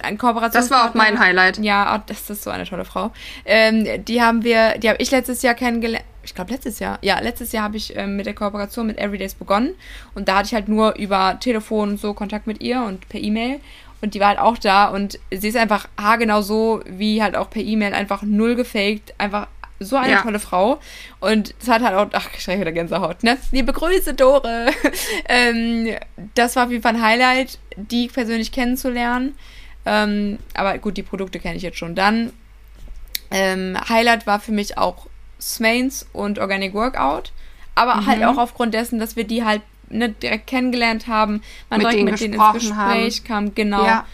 [0.00, 0.60] Ein Kooperation.
[0.60, 1.58] Das war auch mein Highlight.
[1.58, 3.10] Ja, oh, das ist so eine tolle Frau.
[3.46, 6.04] Ähm, die haben wir, die habe ich letztes Jahr kennengelernt.
[6.22, 6.98] Ich glaube letztes Jahr.
[7.00, 9.74] Ja, letztes Jahr habe ich ähm, mit der Kooperation mit Everydays begonnen
[10.14, 13.18] und da hatte ich halt nur über Telefon und so Kontakt mit ihr und per
[13.18, 13.60] E-Mail
[14.00, 17.50] und die war halt auch da und sie ist einfach haargenau so, wie halt auch
[17.50, 19.48] per E-Mail, einfach null gefaked, einfach
[19.80, 20.22] so eine ja.
[20.22, 20.80] tolle Frau.
[21.20, 23.38] Und es hat halt auch, ach, ich schreibe wieder Gänsehaut, ne?
[23.52, 24.70] Liebe Grüße, Dore.
[25.28, 25.96] ähm,
[26.34, 29.34] das war auf jeden Fall ein Highlight, die persönlich kennenzulernen.
[29.86, 31.94] Ähm, aber gut, die Produkte kenne ich jetzt schon.
[31.94, 32.32] Dann,
[33.30, 35.06] ähm, Highlight war für mich auch
[35.40, 37.32] Smains und Organic Workout.
[37.74, 38.10] Aber halt mhm.
[38.10, 40.14] halt auch aufgrund dessen, dass wir die halt ne,
[40.46, 42.76] kennengelernt haben, man mit direkt mit denen ins Gespräch
[43.20, 43.24] haben.
[43.24, 43.84] kam, genau.
[43.84, 44.06] Ja.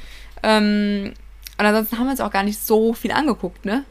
[0.42, 1.14] Ähm,
[1.58, 3.84] und ansonsten haben wir uns auch gar nicht so viel angeguckt, ne?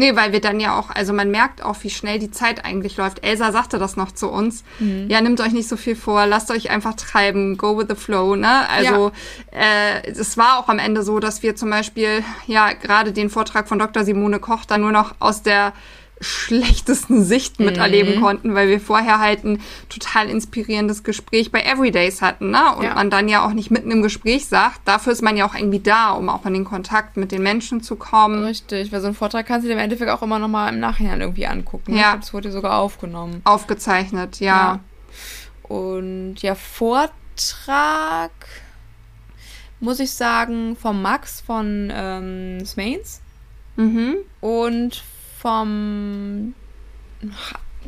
[0.00, 2.96] Nee, weil wir dann ja auch, also man merkt auch, wie schnell die Zeit eigentlich
[2.96, 3.22] läuft.
[3.22, 4.64] Elsa sagte das noch zu uns.
[4.78, 5.10] Mhm.
[5.10, 8.34] Ja, nehmt euch nicht so viel vor, lasst euch einfach treiben, go with the flow,
[8.34, 8.66] ne?
[8.70, 9.12] Also
[9.52, 9.60] ja.
[9.60, 13.68] äh, es war auch am Ende so, dass wir zum Beispiel ja gerade den Vortrag
[13.68, 14.04] von Dr.
[14.04, 15.74] Simone Koch dann nur noch aus der
[16.20, 18.20] schlechtesten Sicht miterleben mhm.
[18.20, 22.76] konnten, weil wir vorher halt ein total inspirierendes Gespräch bei Everydays hatten, ne?
[22.76, 22.94] Und ja.
[22.94, 25.80] man dann ja auch nicht mitten im Gespräch sagt, dafür ist man ja auch irgendwie
[25.80, 28.44] da, um auch in den Kontakt mit den Menschen zu kommen.
[28.44, 31.22] Richtig, weil so ein Vortrag kannst du dir im Endeffekt auch immer nochmal im Nachhinein
[31.22, 31.94] irgendwie angucken.
[31.94, 32.00] Ne?
[32.00, 32.16] Ja.
[32.16, 33.40] Das wurde sogar aufgenommen.
[33.44, 34.46] Aufgezeichnet, ja.
[34.46, 34.80] ja.
[35.62, 38.30] Und ja, Vortrag
[39.80, 43.22] muss ich sagen, vom Max von ähm, Smains.
[43.76, 44.16] Mhm.
[44.40, 45.02] Und
[45.40, 46.54] vom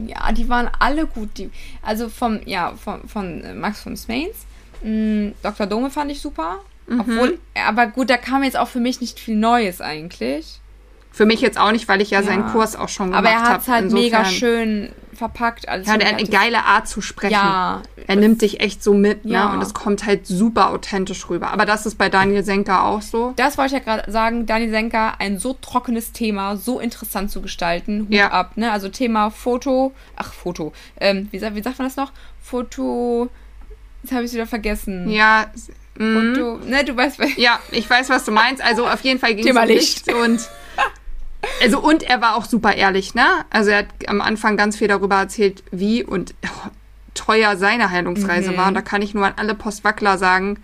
[0.06, 1.36] ja, die waren alle gut.
[1.38, 1.50] Die,
[1.82, 4.46] also vom, ja, vom, von Max von Smains.
[4.82, 5.66] Mm, Dr.
[5.66, 6.60] Dome fand ich super.
[6.86, 7.00] Mhm.
[7.00, 10.60] Obwohl, aber gut, da kam jetzt auch für mich nicht viel Neues eigentlich.
[11.10, 12.26] Für mich jetzt auch nicht, weil ich ja, ja.
[12.26, 13.36] seinen Kurs auch schon gemacht habe.
[13.36, 14.04] Aber er hat es halt Insofern.
[14.04, 15.68] mega schön verpackt.
[15.68, 17.32] Also ja, der hat eine geile Art zu sprechen.
[17.32, 17.82] Ja.
[18.06, 19.34] Er nimmt dich echt so mit, ne?
[19.34, 19.48] ja.
[19.48, 19.54] ne?
[19.54, 21.50] Und es kommt halt super authentisch rüber.
[21.50, 23.32] Aber das ist bei Daniel Senker auch so.
[23.36, 24.46] Das wollte ich ja gerade sagen.
[24.46, 28.02] Daniel Senker, ein so trockenes Thema, so interessant zu gestalten.
[28.02, 28.30] Hut ja.
[28.30, 28.72] ab, ne?
[28.72, 30.72] Also Thema Foto, ach, Foto.
[31.00, 32.12] Ähm, wie, wie sagt man das noch?
[32.40, 33.28] Foto,
[34.02, 35.10] jetzt habe ich es wieder vergessen.
[35.10, 35.46] Ja,
[35.94, 36.68] Foto, mhm.
[36.68, 38.62] ne, du weißt, Ja, ich weiß, was du meinst.
[38.62, 40.40] Also auf jeden Fall ging es um Licht und
[41.62, 43.26] also und er war auch super ehrlich, ne?
[43.50, 46.70] Also er hat am Anfang ganz viel darüber erzählt, wie und oh,
[47.14, 48.56] teuer seine Heilungsreise mhm.
[48.56, 48.68] war.
[48.68, 50.58] Und da kann ich nur an alle Postwackler sagen,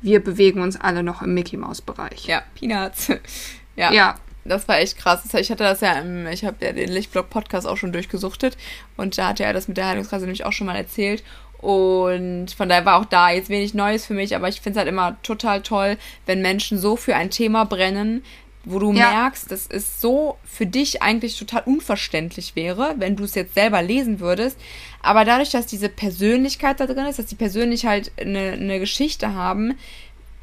[0.00, 2.26] wir bewegen uns alle noch im Mickey Maus Bereich.
[2.26, 3.08] Ja, Peanuts.
[3.76, 3.92] ja.
[3.92, 4.14] Ja.
[4.44, 5.22] Das war echt krass.
[5.34, 8.56] Ich hatte das ja im, ich habe ja den Lichtblock Podcast auch schon durchgesuchtet
[8.96, 11.22] und da hatte er das mit der Heilungsreise nämlich auch schon mal erzählt.
[11.58, 14.78] Und von daher war auch da jetzt wenig Neues für mich, aber ich finde es
[14.78, 15.96] halt immer total toll,
[16.26, 18.24] wenn Menschen so für ein Thema brennen,
[18.64, 19.10] wo du ja.
[19.10, 23.82] merkst, das ist so für dich eigentlich total unverständlich wäre, wenn du es jetzt selber
[23.82, 24.58] lesen würdest.
[25.02, 29.34] Aber dadurch, dass diese Persönlichkeit da drin ist, dass die persönlich halt eine, eine Geschichte
[29.34, 29.76] haben,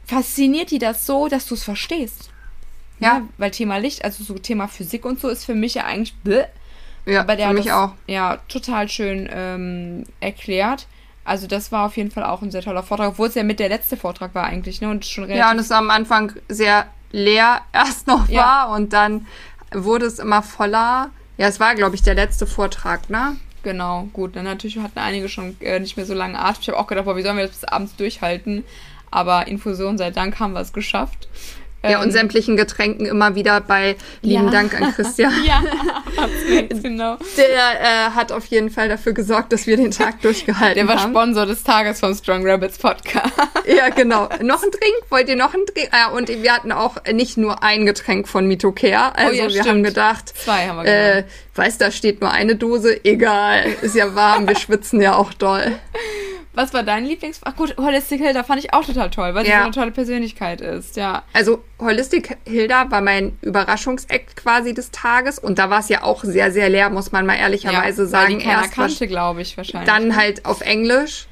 [0.06, 2.30] fasziniert die das so, dass du es verstehst.
[3.00, 3.08] Ja.
[3.08, 3.22] ja.
[3.38, 6.46] Weil Thema Licht, also so Thema Physik und so, ist für mich ja eigentlich bläh.
[7.06, 7.92] Ja, Aber der für mich das, auch.
[8.08, 10.88] Ja, total schön ähm, erklärt.
[11.24, 13.60] Also das war auf jeden Fall auch ein sehr toller Vortrag, obwohl es ja mit
[13.60, 14.90] der letzte Vortrag war eigentlich, ne?
[14.90, 18.42] Und schon Ja, und es war am Anfang sehr leer erst noch ja.
[18.42, 19.28] war und dann
[19.72, 21.10] wurde es immer voller.
[21.38, 23.38] Ja, es war, glaube ich, der letzte Vortrag, ne?
[23.64, 24.36] Genau, gut.
[24.36, 26.62] Dann natürlich hatten einige schon äh, nicht mehr so lange Atem.
[26.62, 28.64] Ich habe auch gedacht, boah, wie sollen wir das bis abends durchhalten?
[29.12, 31.28] Aber Infusion, sei Dank haben wir es geschafft.
[31.84, 34.52] Ja, ähm, und sämtlichen Getränken immer wieder bei lieben ja.
[34.52, 35.34] Dank an Christian.
[35.46, 35.64] ja,
[36.82, 37.18] genau.
[37.38, 40.88] Der äh, hat auf jeden Fall dafür gesorgt, dass wir den Tag durchgehalten haben.
[40.88, 41.14] Der war haben.
[41.14, 43.34] Sponsor des Tages vom Strong Rabbits Podcast.
[43.66, 44.28] ja, genau.
[44.42, 44.96] Noch ein Drink?
[45.10, 45.90] Wollt ihr noch ein Drink?
[45.92, 49.16] Ah, und wir hatten auch nicht nur ein Getränk von Mitocare.
[49.16, 49.68] Also oh, ja, wir stimmt.
[49.68, 51.24] haben gedacht, zwei haben wir äh,
[51.56, 53.04] weiß, da steht nur eine Dose.
[53.06, 55.80] Egal, ist ja warm, wir schwitzen ja auch doll.
[56.60, 57.40] Was war dein Lieblings...
[57.46, 59.52] Ach gut, Holistic Hilda fand ich auch total toll, weil ja.
[59.52, 61.24] sie so eine tolle Persönlichkeit ist, ja.
[61.32, 66.26] Also Holistic Hilda war mein Überraschungsakt quasi des Tages und da war es ja auch
[66.26, 68.42] sehr, sehr leer, muss man mal ehrlicherweise ja, sagen.
[68.42, 69.90] Erst kannte, glaube ich, wahrscheinlich.
[69.90, 70.18] Dann ne?
[70.18, 71.28] halt auf Englisch.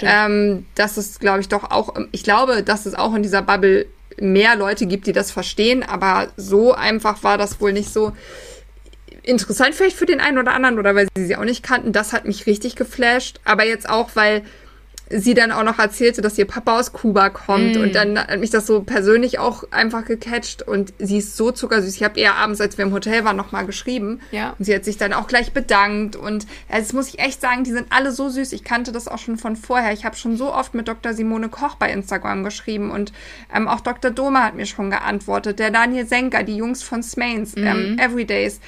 [0.00, 1.94] Ähm, das ist, glaube ich, doch auch...
[2.10, 3.86] Ich glaube, dass es auch in dieser Bubble
[4.18, 8.10] mehr Leute gibt, die das verstehen, aber so einfach war das wohl nicht so
[9.28, 11.92] interessant vielleicht für den einen oder anderen oder weil sie sie auch nicht kannten.
[11.92, 13.40] Das hat mich richtig geflasht.
[13.44, 14.42] Aber jetzt auch, weil
[15.10, 17.80] sie dann auch noch erzählte, dass ihr Papa aus Kuba kommt mm.
[17.80, 21.94] und dann hat mich das so persönlich auch einfach gecatcht und sie ist so zuckersüß.
[21.96, 24.54] Ich habe ihr abends, als wir im Hotel waren, nochmal geschrieben ja.
[24.58, 27.64] und sie hat sich dann auch gleich bedankt und also das muss ich echt sagen,
[27.64, 28.52] die sind alle so süß.
[28.52, 29.92] Ich kannte das auch schon von vorher.
[29.92, 31.14] Ich habe schon so oft mit Dr.
[31.14, 33.12] Simone Koch bei Instagram geschrieben und
[33.54, 34.10] ähm, auch Dr.
[34.10, 37.66] Doma hat mir schon geantwortet, der Daniel Senker, die Jungs von Smains, mm.
[37.66, 37.98] ähm, mhm.
[37.98, 38.60] Everydays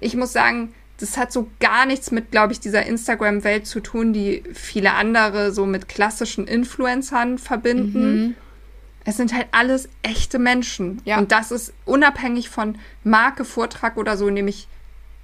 [0.00, 4.12] ich muss sagen, das hat so gar nichts mit, glaube ich, dieser Instagram-Welt zu tun,
[4.12, 8.22] die viele andere so mit klassischen Influencern verbinden.
[8.22, 8.34] Mhm.
[9.04, 11.00] Es sind halt alles echte Menschen.
[11.04, 11.18] Ja.
[11.18, 14.68] Und das ist unabhängig von Marke, Vortrag oder so, nämlich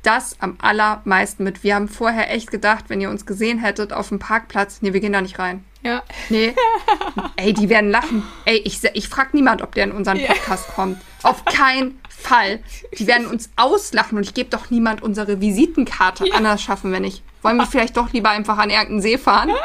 [0.04, 1.64] das am allermeisten mit.
[1.64, 5.00] Wir haben vorher echt gedacht, wenn ihr uns gesehen hättet auf dem Parkplatz, nee, wir
[5.00, 5.64] gehen da nicht rein.
[5.82, 6.02] Ja.
[6.30, 6.54] Nee.
[7.36, 8.22] Ey, die werden lachen.
[8.44, 10.74] Ey, ich, ich frag niemand, ob der in unseren Podcast ja.
[10.74, 11.00] kommt.
[11.22, 12.60] Auf keinen Fall.
[12.98, 16.34] Die werden uns auslachen und ich gebe doch niemand unsere Visitenkarte ja.
[16.34, 17.22] anders schaffen, wenn ich.
[17.42, 19.50] Wollen wir vielleicht doch lieber einfach an irgendeinen See fahren?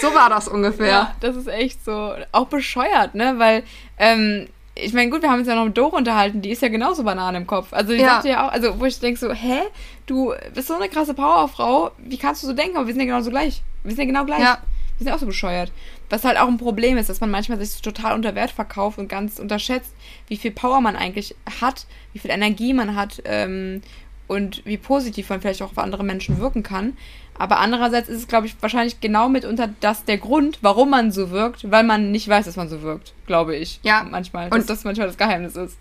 [0.00, 0.88] So war das ungefähr.
[0.88, 2.12] Ja, das ist echt so.
[2.32, 3.34] Auch bescheuert, ne?
[3.38, 3.62] Weil,
[3.98, 4.48] ähm,
[4.78, 7.02] ich meine, gut, wir haben uns ja noch mit Dore unterhalten, die ist ja genauso
[7.02, 7.72] Banane im Kopf.
[7.72, 8.06] Also, die ja.
[8.06, 9.60] sagte ja auch, also, wo ich denke so, hä?
[10.04, 12.76] Du bist so eine krasse Powerfrau, wie kannst du so denken?
[12.76, 13.62] Aber wir sind ja genauso gleich.
[13.82, 14.40] Wir sind ja genau gleich.
[14.40, 14.58] Ja.
[14.98, 15.72] Die sind auch so bescheuert.
[16.08, 19.08] Was halt auch ein Problem ist, dass man manchmal sich total unter Wert verkauft und
[19.08, 19.92] ganz unterschätzt,
[20.28, 23.82] wie viel Power man eigentlich hat, wie viel Energie man hat ähm,
[24.26, 26.96] und wie positiv man vielleicht auch auf andere Menschen wirken kann.
[27.38, 31.30] Aber andererseits ist es, glaube ich, wahrscheinlich genau mitunter das der Grund, warum man so
[31.30, 33.80] wirkt, weil man nicht weiß, dass man so wirkt, glaube ich.
[33.82, 34.06] Ja.
[34.08, 34.46] Manchmal.
[34.46, 35.76] Und dass das manchmal das Geheimnis ist.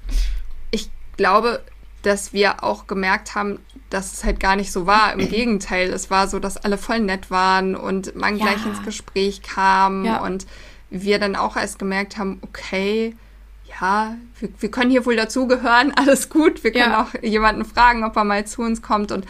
[0.72, 1.62] Ich glaube,
[2.02, 5.14] dass wir auch gemerkt haben, dass es halt gar nicht so war.
[5.14, 8.46] Im Gegenteil, es war so, dass alle voll nett waren und man ja.
[8.46, 10.22] gleich ins Gespräch kam ja.
[10.24, 10.46] und
[10.90, 13.16] wir dann auch erst gemerkt haben, okay,
[13.82, 16.64] ja, wir, wir können hier wohl dazugehören, alles gut.
[16.64, 17.04] Wir können ja.
[17.04, 19.12] auch jemanden fragen, ob er mal zu uns kommt.
[19.12, 19.26] Und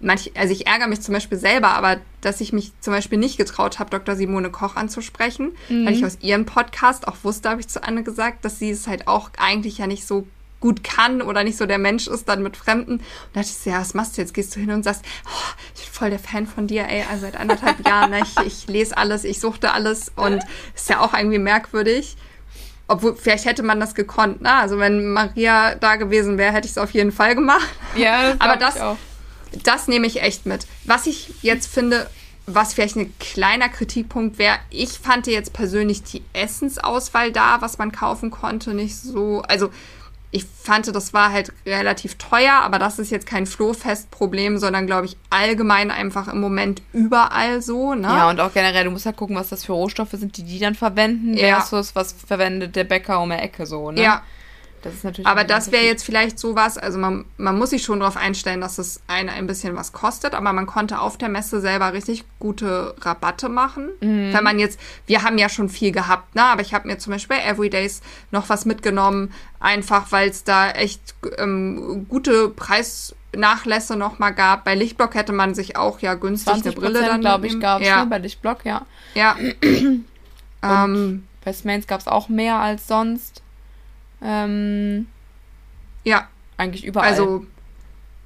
[0.00, 3.36] manch, also ich ärgere mich zum Beispiel selber, aber dass ich mich zum Beispiel nicht
[3.36, 4.16] getraut habe, Dr.
[4.16, 5.86] Simone Koch anzusprechen, mhm.
[5.86, 8.86] weil ich aus ihrem Podcast auch wusste, habe ich zu Anne gesagt, dass sie es
[8.86, 10.26] halt auch eigentlich ja nicht so
[10.60, 12.94] gut kann oder nicht so der Mensch ist dann mit Fremden.
[12.94, 14.34] Und da dachte ich so, ja, was machst du jetzt?
[14.34, 17.22] Gehst du hin und sagst, oh, ich bin voll der Fan von dir, ey, also
[17.22, 18.20] seit anderthalb Jahren, ne?
[18.22, 20.42] ich, ich lese alles, ich suchte alles und
[20.74, 22.16] ist ja auch irgendwie merkwürdig.
[22.88, 24.52] Obwohl, vielleicht hätte man das gekonnt, ne?
[24.52, 27.68] Also wenn Maria da gewesen wäre, hätte ich es auf jeden Fall gemacht.
[27.94, 28.80] Ja, das aber das,
[29.62, 30.66] das nehme ich echt mit.
[30.84, 32.08] Was ich jetzt finde,
[32.46, 37.92] was vielleicht ein kleiner Kritikpunkt wäre, ich fand jetzt persönlich die Essensauswahl da, was man
[37.92, 39.42] kaufen konnte, nicht so.
[39.42, 39.70] Also
[40.32, 45.06] ich fand, das war halt relativ teuer, aber das ist jetzt kein Flohfest-Problem, sondern glaube
[45.06, 47.94] ich allgemein einfach im Moment überall so.
[47.94, 48.06] Ne?
[48.06, 50.60] Ja, und auch generell, du musst halt gucken, was das für Rohstoffe sind, die die
[50.60, 51.56] dann verwenden, ja.
[51.56, 53.90] versus was verwendet der Bäcker um die Ecke so.
[53.90, 54.02] Ne?
[54.02, 54.22] Ja,
[54.82, 58.00] das ist natürlich aber das wäre jetzt vielleicht sowas, also man, man muss sich schon
[58.00, 61.60] darauf einstellen, dass es eine ein bisschen was kostet, aber man konnte auf der Messe
[61.60, 63.90] selber richtig gute Rabatte machen.
[64.00, 64.32] Mhm.
[64.32, 66.44] Wenn man jetzt, wir haben ja schon viel gehabt, ne?
[66.44, 68.00] aber ich habe mir zum Beispiel bei Everydays
[68.30, 74.64] noch was mitgenommen, einfach weil es da echt ähm, gute Preisnachlässe noch mal gab.
[74.64, 77.88] Bei Lichtblock hätte man sich auch ja günstig eine Brille dann glaube ich gab es
[77.88, 78.04] ja.
[78.04, 78.10] ne?
[78.10, 78.86] bei Lichtblock ja.
[79.14, 79.36] Ja.
[80.62, 83.42] ähm, bei Smains gab es auch mehr als sonst.
[84.22, 85.06] Ähm,
[86.04, 86.28] ja.
[86.56, 87.08] Eigentlich überall.
[87.08, 87.46] Also,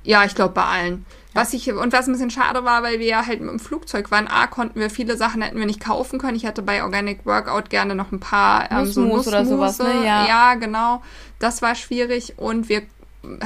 [0.03, 1.07] ja, ich glaube bei allen.
[1.34, 4.11] Was ich, und was ein bisschen schade war, weil wir ja halt mit dem Flugzeug
[4.12, 6.36] waren, A, konnten wir viele Sachen hätten wir nicht kaufen können.
[6.36, 10.05] Ich hätte bei Organic Workout gerne noch ein paar ähm, so Nussmus oder sowas, ne?
[10.05, 10.26] Ja.
[10.26, 11.03] ja, genau.
[11.40, 12.82] Das war schwierig und wir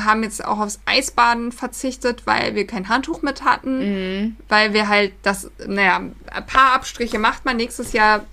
[0.04, 4.36] haben jetzt auch aufs Eisbaden verzichtet, weil wir kein Handtuch mit hatten, mhm.
[4.48, 8.24] weil wir halt das, naja, ein paar Abstriche macht man nächstes Jahr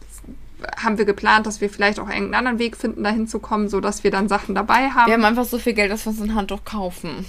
[0.78, 4.12] haben wir geplant, dass wir vielleicht auch irgendeinen anderen Weg finden, da hinzukommen, sodass wir
[4.12, 5.08] dann Sachen dabei haben.
[5.08, 7.26] Wir haben einfach so viel Geld, dass wir uns ein Handtuch kaufen.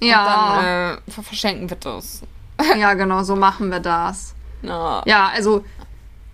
[0.00, 0.20] Ja.
[0.20, 2.22] Und dann äh, verschenken wir das.
[2.78, 4.34] ja, genau, so machen wir das.
[4.62, 5.64] Ja, ja also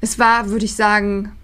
[0.01, 1.37] es war, würde ich sagen,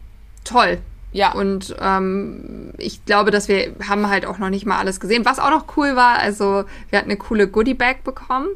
[0.44, 0.78] toll.
[1.12, 1.32] Ja.
[1.32, 5.24] Und ähm, ich glaube, dass wir haben halt auch noch nicht mal alles gesehen.
[5.24, 8.48] Was auch noch cool war, also wir hatten eine coole Goodie-Bag bekommen.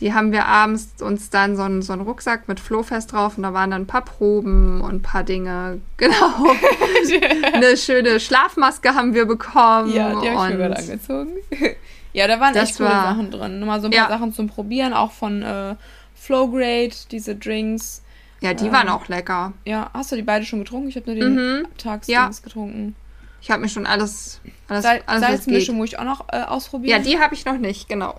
[0.00, 3.44] Die haben wir abends uns dann so einen, so einen Rucksack mit Flohfest drauf und
[3.44, 5.80] da waren dann ein paar Proben und ein paar Dinge.
[5.96, 6.14] Genau.
[7.52, 9.92] eine schöne Schlafmaske haben wir bekommen.
[9.92, 11.30] Ja, die habe ich mir angezogen.
[12.12, 13.60] ja, da waren echt coole war, Sachen drin.
[13.60, 14.08] Nochmal so ein paar ja.
[14.08, 15.76] Sachen zum Probieren, auch von äh,
[16.14, 18.02] Flowgrade, diese Drinks.
[18.40, 19.52] Ja, die ähm, waren auch lecker.
[19.64, 20.88] Ja, hast du die beide schon getrunken?
[20.88, 21.66] Ich habe nur den mhm.
[21.78, 22.44] Tagsdrinks ja.
[22.44, 22.96] getrunken.
[23.40, 27.02] Ich habe mir schon alles, alles, Sal alles Salzmischung muss ich auch noch äh, ausprobieren.
[27.02, 28.18] Ja, die habe ich noch nicht, genau.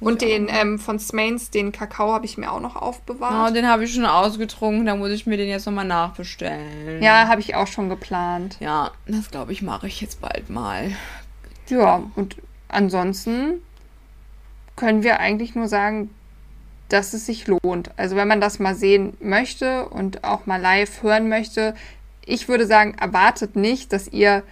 [0.00, 3.50] Und den ähm, von Smains, den Kakao, habe ich mir auch noch aufbewahrt.
[3.50, 7.02] Oh, den habe ich schon ausgetrunken, da muss ich mir den jetzt nochmal nachbestellen.
[7.02, 8.56] Ja, habe ich auch schon geplant.
[8.60, 10.92] Ja, das glaube ich, mache ich jetzt bald mal.
[11.68, 12.36] Ja, und
[12.68, 13.62] ansonsten
[14.76, 16.10] können wir eigentlich nur sagen,
[16.88, 17.90] dass es sich lohnt.
[17.96, 21.74] Also wenn man das mal sehen möchte und auch mal live hören möchte,
[22.24, 24.42] ich würde sagen, erwartet nicht, dass ihr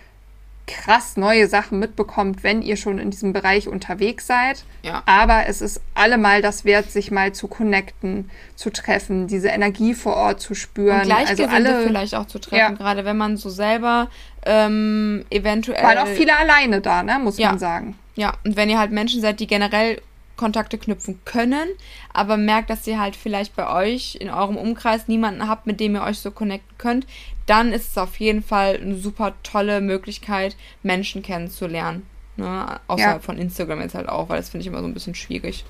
[0.68, 4.64] krass neue Sachen mitbekommt, wenn ihr schon in diesem Bereich unterwegs seid.
[4.82, 5.02] Ja.
[5.06, 10.14] Aber es ist allemal das wert, sich mal zu connecten, zu treffen, diese Energie vor
[10.14, 11.00] Ort zu spüren.
[11.00, 12.70] Und Gleichgesinnte also alle, vielleicht auch zu treffen, ja.
[12.70, 14.08] gerade wenn man so selber
[14.46, 15.82] ähm, eventuell...
[15.82, 17.48] Weil auch viele alleine da, ne, muss ja.
[17.48, 17.98] man sagen.
[18.14, 20.00] Ja, und wenn ihr halt Menschen seid, die generell
[20.38, 21.68] Kontakte knüpfen können,
[22.14, 25.94] aber merkt, dass ihr halt vielleicht bei euch in eurem Umkreis niemanden habt, mit dem
[25.94, 27.06] ihr euch so connecten könnt,
[27.44, 32.06] dann ist es auf jeden Fall eine super tolle Möglichkeit, Menschen kennenzulernen.
[32.36, 32.80] Ne?
[32.86, 33.22] Außerhalb ja.
[33.22, 35.64] von Instagram jetzt halt auch, weil das finde ich immer so ein bisschen schwierig.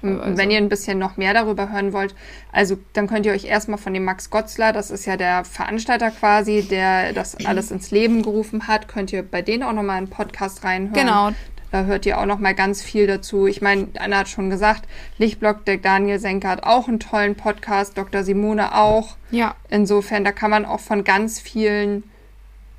[0.00, 0.36] Teilweise.
[0.36, 2.14] Wenn ihr ein bisschen noch mehr darüber hören wollt,
[2.52, 6.10] also dann könnt ihr euch erstmal von dem Max Gotzler, das ist ja der Veranstalter
[6.10, 10.08] quasi, der das alles ins Leben gerufen hat, könnt ihr bei denen auch nochmal einen
[10.08, 10.94] Podcast reinhören.
[10.94, 11.30] Genau,
[11.72, 13.46] da hört ihr auch noch mal ganz viel dazu.
[13.46, 17.96] Ich meine, Anna hat schon gesagt, Lichtblock, der Daniel Senker hat auch einen tollen Podcast,
[17.96, 18.24] Dr.
[18.24, 19.16] Simone auch.
[19.30, 19.54] Ja.
[19.68, 22.04] Insofern, da kann man auch von ganz vielen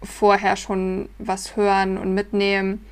[0.04, 2.86] vorher schon was hören und mitnehmen.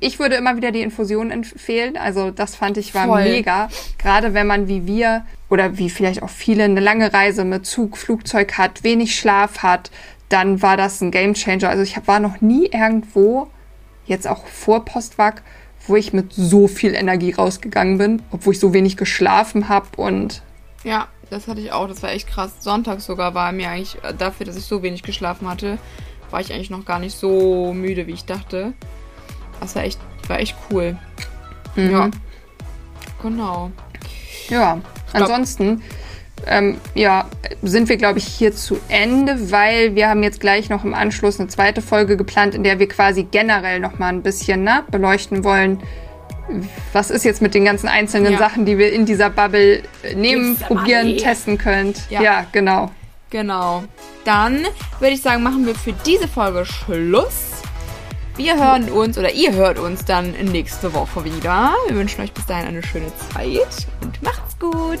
[0.00, 1.96] ich würde immer wieder die Infusion empfehlen.
[1.96, 3.24] Also das fand ich war Voll.
[3.24, 3.68] mega.
[3.98, 7.98] Gerade wenn man wie wir oder wie vielleicht auch viele eine lange Reise mit Zug,
[7.98, 9.90] Flugzeug hat, wenig Schlaf hat,
[10.28, 11.68] dann war das ein Gamechanger.
[11.68, 13.48] Also ich war noch nie irgendwo,
[14.06, 15.42] jetzt auch vor Postwag,
[15.86, 20.42] wo ich mit so viel Energie rausgegangen bin, obwohl ich so wenig geschlafen habe und.
[20.84, 21.88] Ja, das hatte ich auch.
[21.88, 22.52] Das war echt krass.
[22.60, 25.78] Sonntag sogar war mir eigentlich äh, dafür, dass ich so wenig geschlafen hatte,
[26.30, 28.72] war ich eigentlich noch gar nicht so müde, wie ich dachte.
[29.60, 30.96] Das war echt, war echt cool.
[31.74, 31.90] Mhm.
[31.90, 32.10] Ja.
[33.22, 33.70] Genau.
[34.48, 34.80] Ja,
[35.12, 35.82] ansonsten
[36.46, 37.28] ähm, ja,
[37.62, 41.40] sind wir, glaube ich, hier zu Ende, weil wir haben jetzt gleich noch im Anschluss
[41.40, 45.44] eine zweite Folge geplant, in der wir quasi generell noch mal ein bisschen ne, beleuchten
[45.44, 45.82] wollen,
[46.92, 48.38] was ist jetzt mit den ganzen einzelnen ja.
[48.38, 52.08] Sachen, die wir in dieser Bubble äh, nehmen, Gibt's probieren, testen könnt.
[52.10, 52.22] Ja.
[52.22, 52.90] ja, genau.
[53.30, 53.84] Genau.
[54.24, 54.66] Dann
[55.00, 57.50] würde ich sagen, machen wir für diese Folge Schluss.
[58.36, 61.74] Wir hören uns oder ihr hört uns dann nächste Woche wieder.
[61.88, 65.00] Wir wünschen euch bis dahin eine schöne Zeit und macht's gut.